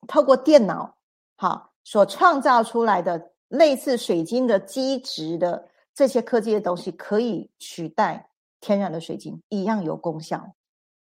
[0.09, 0.97] 透过电脑，
[1.37, 8.31] 好所创造出来的类似水晶的基质的这些科技的东西，可以取代
[8.61, 10.55] 天然的水晶，一样有功效。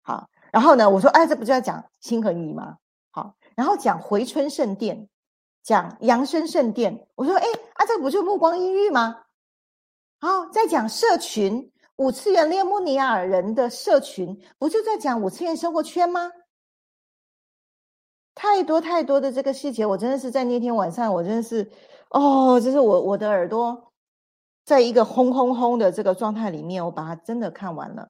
[0.01, 2.79] 好，然后呢，我说，哎，这不就要讲星恒仪吗？
[3.11, 5.07] 好，然后讲回春圣殿，
[5.63, 7.07] 讲扬生圣殿。
[7.15, 9.23] 我说，哎，啊，这不就目光阴郁吗？
[10.19, 11.71] 好，再讲社群。
[11.95, 16.29] 五次元列穆尼亚人的社群，不就在讲五次元生活圈吗？
[18.35, 21.69] 太多太多的这个细节，我真的是在那天晚上，我真的是，
[22.09, 23.91] 哦，就是我我的耳朵，
[24.65, 28.09] 在一个轰轰轰的这个状态里面，我把它真的看完了。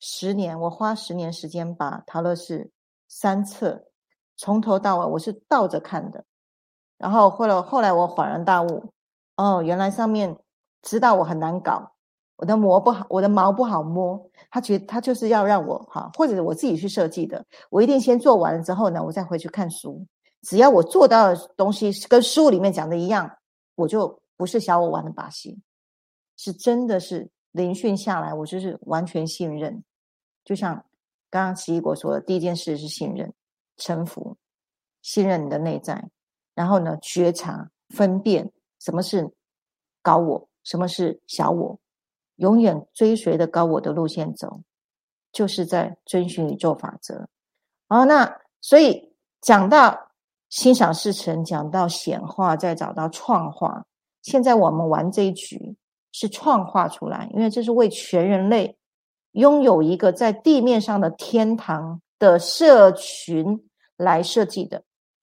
[0.00, 2.64] 十年，我花十年时间把《陶乐士》
[3.06, 3.84] 三册
[4.36, 6.24] 从头到尾，我是倒着看的。
[6.98, 8.92] 然后后来后来我恍然大悟，
[9.36, 10.36] 哦，原来上面
[10.82, 11.91] 知道我很难搞。
[12.42, 14.20] 我的膜不好，我的毛不好摸。
[14.50, 17.46] 他觉他就是要让我哈，或者我自己去设计的。
[17.70, 20.04] 我一定先做完了之后呢，我再回去看书。
[20.40, 23.30] 只要我做到的东西跟书里面讲的一样，
[23.76, 25.56] 我就不是小我玩的把戏，
[26.36, 29.80] 是真的是聆讯下来，我就是完全信任。
[30.44, 30.74] 就像
[31.30, 33.32] 刚刚奇异果说的，第一件事是信任、
[33.76, 34.36] 臣服，
[35.00, 36.10] 信任你的内在，
[36.56, 39.30] 然后呢，觉察、分辨什么是
[40.02, 41.78] 高我，什么是小我。
[42.42, 44.60] 永远追随的高我的路线走，
[45.30, 47.28] 就是在遵循宇宙法则。
[47.88, 50.10] 好，那所以讲到
[50.48, 53.84] 心想事成，讲到显化，再找到创化。
[54.22, 55.76] 现在我们玩这一局
[56.10, 58.76] 是创化出来，因为这是为全人类
[59.32, 64.82] 拥有一个在地面上的天堂的社群来设计的。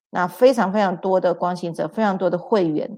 [0.10, 2.98] 那非常非常多的光行者，非常多的会员，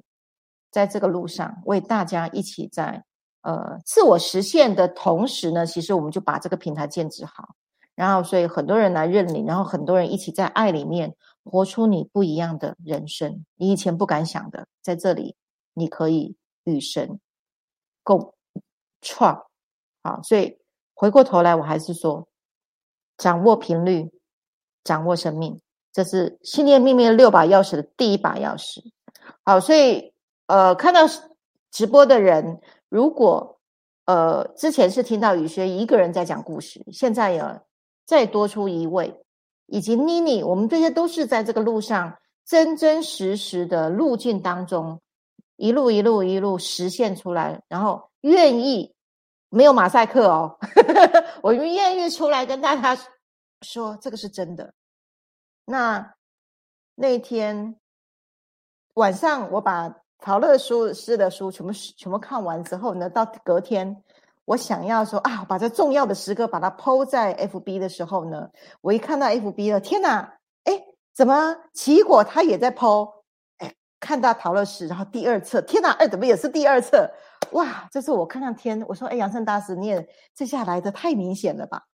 [0.69, 3.03] 在这个路上为大家一起在。
[3.41, 7.55] 呃，自我实现的同时呢，其实我们就把这个平台建置好，
[7.95, 15.35] 然后所以很多人来认领，然后很多人一起在爱里面活出你不一样的人生，你以前不敢想的，在这里
[15.73, 16.35] 你可以
[16.65, 17.19] 与神
[18.03, 18.35] 共
[19.01, 19.43] 创。
[20.03, 20.59] 好，所以
[20.93, 22.27] 回过头来，我还是说，
[23.17, 24.11] 掌握频率，
[24.83, 25.59] 掌握生命，
[25.91, 28.83] 这是信念秘密的六把钥匙的第一把钥匙。
[29.43, 30.13] 好，所以
[30.45, 31.01] 呃，看到
[31.71, 32.61] 直播的人。
[32.91, 33.57] 如果
[34.03, 37.61] 呃之前是听到雨轩一个人在讲故事，现在有
[38.05, 39.23] 再多出一位，
[39.67, 45.01] 以及妮妮，我们这些都是在这个路上真真实实的路径当中，
[45.55, 48.93] 一路一路一路实现出来，然后愿意
[49.47, 50.59] 没有马赛克哦，
[51.41, 53.01] 我愿意出来跟大家
[53.61, 54.73] 说这个是真的。
[55.63, 56.13] 那
[56.95, 57.79] 那天
[58.95, 59.95] 晚上我把。
[60.21, 64.03] 陶乐书诗的书全部全部看完之后呢，到隔天，
[64.45, 68.47] 我想要说啊，把这重要的诗歌把它抛在 FB 的时候呢，
[68.81, 73.23] 我一看到 FB 了，天哪，哎，怎么奇果他也在抛？
[73.57, 77.11] 哎，看到陶乐诗，然后第二册，天哪，二怎么也是第二册？
[77.53, 81.87] 哇，这是我看看天，我说哎，杨胜大师，你也这下来的太明显了吧？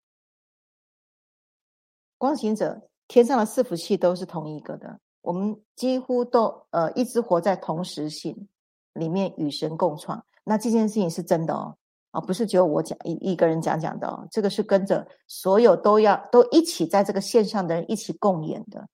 [2.17, 4.99] 光行者天上的四福气都是同一个的。
[5.21, 8.47] 我们几乎都呃一直活在同时性
[8.93, 11.75] 里面与神共创，那这件事情是真的哦，
[12.11, 18.87] 啊不是只有我讲一一个人讲讲的哦，这个是跟着所有都要都一起在这个线上的人一起共演的，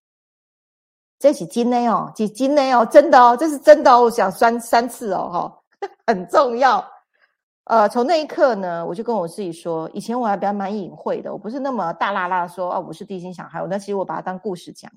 [1.20, 6.84] 这是真的哦，是真的哦，真的哦，这是真的哦，我想三三次哦，哈， 很重要。
[7.66, 14.92] 呃，从那一刻呢，我就跟我自己说，以前我还比较蛮隐晦的，我不是那么大啦啦说哦，我是地心小孩，那其实我把它当故事讲。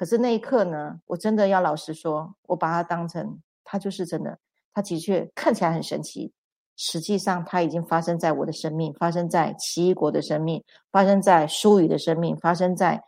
[0.00, 4.38] 可是那一刻呢，我真的要老实说，我把它当成它就是真的，
[4.72, 6.32] 它的确看起来很神奇，
[6.74, 13.04] 实际上它已经发生在我的生命，发生在奇异国的生命，发生在舒宇的生命，发生在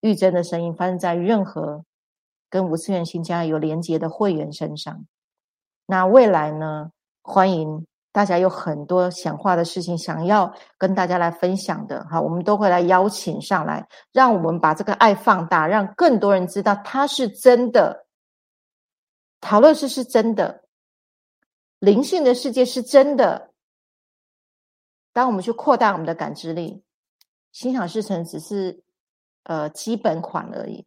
[0.00, 1.84] 玉珍的声音，发生在任何
[2.50, 5.06] 跟五次元新家有连接的会员身上。
[5.86, 6.90] 那未来呢？
[7.22, 7.86] 欢迎。
[8.12, 18.06] 大家有很多想化的事情想要跟大家来分享的，哈，我们都会来邀请上来，让我们把这个爱放大，让更多人知道它是真的，
[19.40, 20.64] 讨论是是真的，
[21.78, 23.50] 灵性的世界是真的。
[25.14, 26.84] 当我们去扩大我们的感知力，
[27.50, 28.82] 心想事成只是
[29.44, 30.86] 呃基本款而已。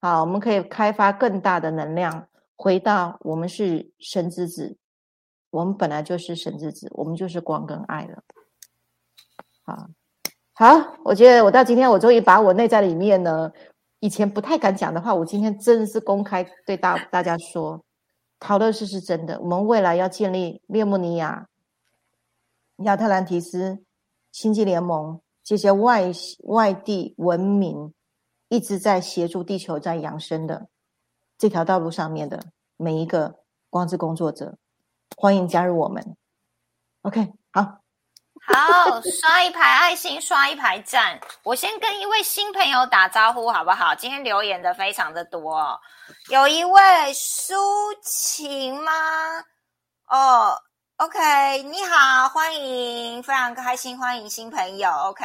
[0.00, 4.76] 好，我们可以开发更大的能量，回到我们是神之子。
[5.50, 8.22] 我们本来就是神之子，我们就是光跟爱了。
[9.64, 9.88] 好，
[10.54, 13.50] 好，我觉得我到今天，我终于把我内在里面呢，
[13.98, 17.84] 以前不太敢讲的话，我今天真的是公开对大大家说，
[18.38, 19.40] 陶乐士是真的。
[19.40, 21.48] 我们未来要建立列穆尼亚、
[22.78, 23.84] 亚特兰提斯、
[24.32, 26.10] 星际联盟、这些外
[26.44, 27.92] 外地文明
[28.48, 30.68] 一直在协助地球在扬升的
[31.36, 32.46] 这条道路上面的
[32.76, 34.56] 每一个光之工作者，
[35.16, 36.16] 欢迎加入我们。
[37.02, 37.78] OK，好。
[38.42, 41.20] 好，刷一排爱心，刷一排赞。
[41.42, 43.94] 我先跟一位新朋友打招呼，好不好？
[43.94, 45.78] 今天留言的非常的多，
[46.30, 46.80] 有一位
[47.12, 47.54] 抒
[48.02, 48.92] 情吗？
[50.08, 50.60] 哦
[51.00, 54.90] ，OK，你好，欢迎，非常开心，欢迎新朋友。
[55.06, 55.24] OK，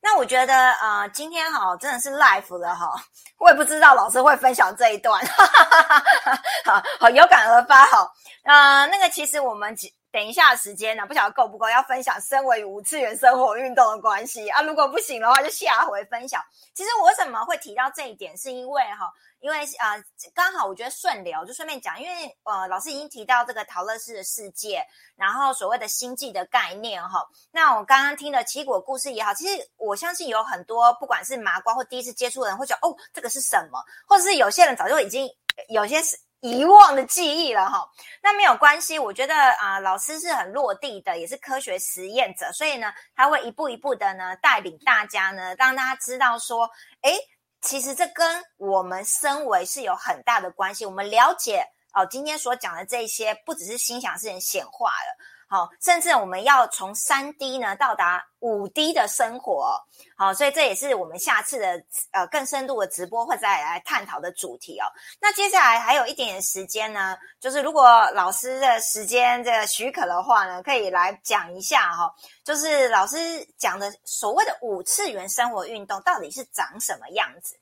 [0.00, 2.94] 那我觉得呃，今天哈真的是 life 了哈，
[3.36, 8.08] 我也不知道老师会分享这一段，哈哈哈哈哈好好有感而发哈。
[8.44, 9.92] 呃，那个其实我们几。
[10.10, 14.62] 等一下时间呢，不晓得够不够，要分享身为五次元生活运动的关系啊。
[14.62, 16.42] 如果不行的话，就下回分享。
[16.74, 20.02] 其实我为什么会提到这一点，是因为哈，因为呃，
[20.34, 24.82] 刚好我觉得顺流，就顺便讲，因为呃，老师已经提到这个陶乐斯的世界，
[25.14, 27.22] 然后所谓的星际的概念哈。
[27.50, 35.28] 那我刚刚听的奇果故事也好，其实我相信有很多不管是麻瓜或第一次接触的人，会觉得哦，这个是什么，或者是有些人早就已经
[35.68, 36.18] 有些是。
[36.40, 37.84] 遗忘的记忆了哈，
[38.22, 38.98] 那没有关系。
[38.98, 46.70] 我觉得啊，老师是很落地的，也是科学实验者，所以呢，他会一步一步的呢带领大家呢，让大家知道说，
[47.02, 47.18] 诶，
[47.60, 50.86] 其实这跟我们身为是有很大的关系。
[50.86, 55.16] 我们了解哦，今天所讲的这些，不只是心想事成显化了。
[55.50, 59.80] 好，甚至我们要从三 D 呢到达五 D 的生活，
[60.14, 61.82] 好，所以这也是我们下次的
[62.12, 64.84] 呃更深度的直播会再来探讨的主题哦。
[65.18, 73.16] 那接下来还有一点时间呢，就是如果老师的时间这个许可的话呢，可以来讲一下哈，就是老师
[73.56, 77.58] 讲的所谓的五次元生活运动到底是长什么样子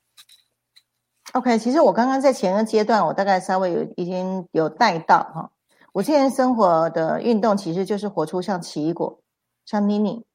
[1.34, 5.50] ？OK，其实我刚刚在前个阶段，我大概稍微有已经有带到哈。
[5.96, 9.18] 我现在生活的运动其实就是活出像奇异果、
[9.64, 10.26] 像妮妮、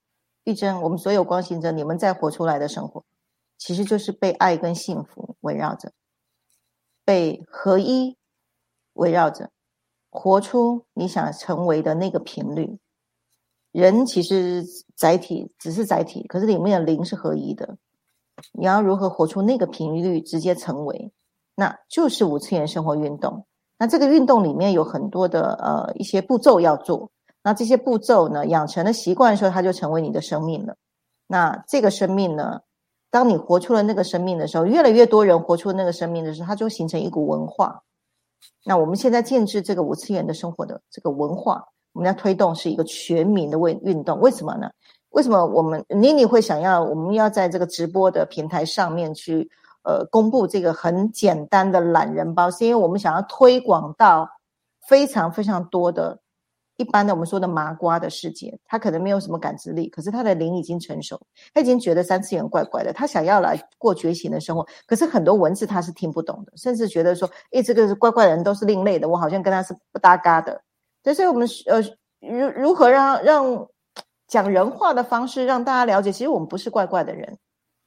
[0.43, 3.05] 玉珍，我们所有光行者，你们在活出来的生活，
[3.59, 5.91] 其实就是被爱跟幸福围绕着，
[7.05, 8.17] 被合一
[8.93, 9.51] 围绕着，
[10.09, 12.79] 活出你想成为的那个频率。
[13.71, 17.77] 人其实载体只是载体，可是里面的灵是合一的。
[18.53, 21.11] 你要如何活出那个频率，直接成为，
[21.53, 23.45] 那就是五次元生活运动。
[23.81, 27.09] 那这个运动里面有很多的呃一些步骤要做，
[27.41, 30.75] 那这些步骤呢养成了习惯的时候，它就成为你的生命了。
[31.25, 32.59] 那这个生命呢，
[33.09, 37.81] 当你活出了那个生命的时候，越来越多人活出那个生命的时候，它就形成一股文化。
[38.63, 44.19] 那我们现在建制这个五次元的生活的这个文化，我们要推动是一个全民的为运动。
[44.19, 44.69] 为什么呢？
[45.09, 49.49] 为什么我们妮妮会想要我们要在这个直播的平台上面去？
[49.83, 54.29] 呃，公布这个很简单的懒人包，是因为我们想要推广到
[54.87, 56.19] 非常非常多的
[56.77, 58.59] 一般的我们说的麻瓜的世界。
[58.65, 61.19] 他可能没有什么感知力，可是他的灵已经成熟，
[61.53, 64.67] 他已经觉得三次元怪怪的，他想要来过觉醒的生活。
[64.85, 70.61] 可是很多文字他是听不懂的，甚至觉得说，诶，这个怪怪的人都是另类的，我好像跟他是不搭嘎的。
[71.03, 71.81] 所以，我们呃，
[72.19, 73.67] 如如何让让
[74.27, 77.37] 讲人话的方式让大家了解，其实我们不是怪怪的人，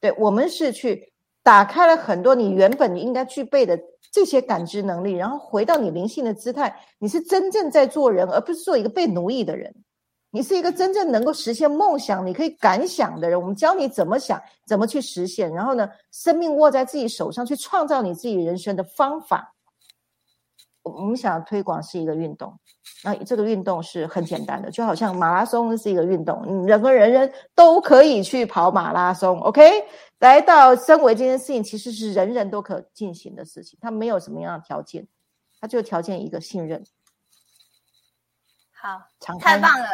[0.00, 1.13] 对我们是去。
[1.44, 3.78] 打开了很多你原本应该具备的
[4.10, 9.72] 这些感知能力，然后回到你灵性的姿态，你是真正在做人，而不是做一个被奴役的人。
[10.30, 13.40] 你是一个真正能够实现梦想、你可以敢想的人。
[13.40, 19.54] 我们教你怎么想，怎么去实现，然后呢，生命握在自己手上，去创造你自己人生的方法。
[20.82, 22.52] 我们想要推广是一个运动，
[23.04, 29.38] 那这个运动是很简单的，就好像马拉松是一个运动，你人和人人都可以去跑马拉松。
[29.40, 29.62] OK。
[30.24, 35.06] 来到身为这件事情，其实是人人都可进行的事情，他没有什么样的条件，
[35.60, 36.82] 他就条件一个信任。
[38.72, 39.02] 好，
[39.38, 39.86] 太棒了。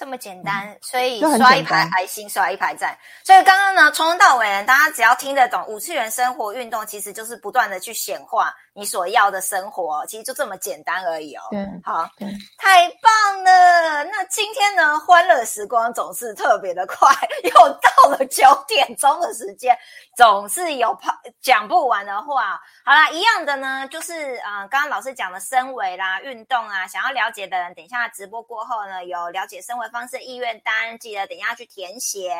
[0.00, 2.96] 这么简单，所以刷一排爱心，刷一排赞。
[3.22, 11.42] 所以刚刚呢，从头到尾呢，大家只要听得懂五次元生活运动，其实就是不断的去显化你所要的生活，其实就这么简单而已哦。
[11.50, 12.08] 对，好，
[12.56, 14.02] 太棒了。
[14.04, 19.76] 那今天呢，欢乐时光总是特别的快， 又到了九点钟的时间，
[20.16, 22.58] 总是有跑讲不完的话。
[22.86, 29.89] 好啦，一样的呢，就是啊，刚刚老师讲的身维啦、运动啊，想要了解的人，等一下直播过后呢，有了解身维。
[29.90, 32.32] 方式意愿单，记得等一下去填写。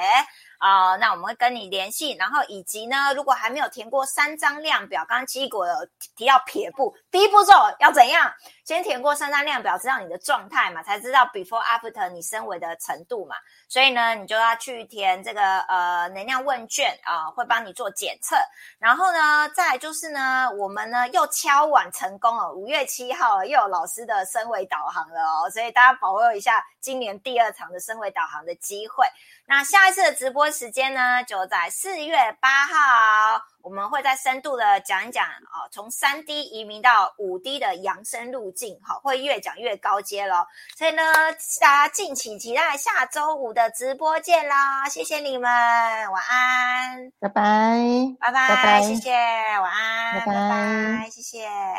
[0.60, 0.94] 啊。
[0.94, 5.74] 那我们会跟你联系，然后以及呢，如果还没有填过三张量表，刚刚七果有
[6.14, 8.32] 提到撇步，第一步骤要怎样？
[8.64, 13.34] 先填过三张量表，知道你的状态嘛，才知道 before after 你升维的程度嘛。
[13.68, 18.36] 所以呢，你就要去填这个呃能量问卷啊，会帮你做检测。
[18.78, 27.40] 然后呢，再就是呢，我们呢又敲碗成功了，五月七号又有老师的升维导航了哦，所以大家把握一下今年第。
[27.40, 29.06] 二场的升维导航的机会。
[29.46, 40.46] 那下一次的直播时间呢，就在四月八号，我们会再深度的讲一讲哦，从三 D 移民到五 D 的扬升路径，好，会越讲越高阶咯。
[40.76, 41.02] 所以呢，
[41.60, 44.88] 大家敬请期待下周五的直播见啦！
[44.88, 47.76] 谢谢你们，晚安，拜拜，
[48.18, 51.48] 拜拜，拜拜谢谢，晚安，拜拜拜拜，谢谢。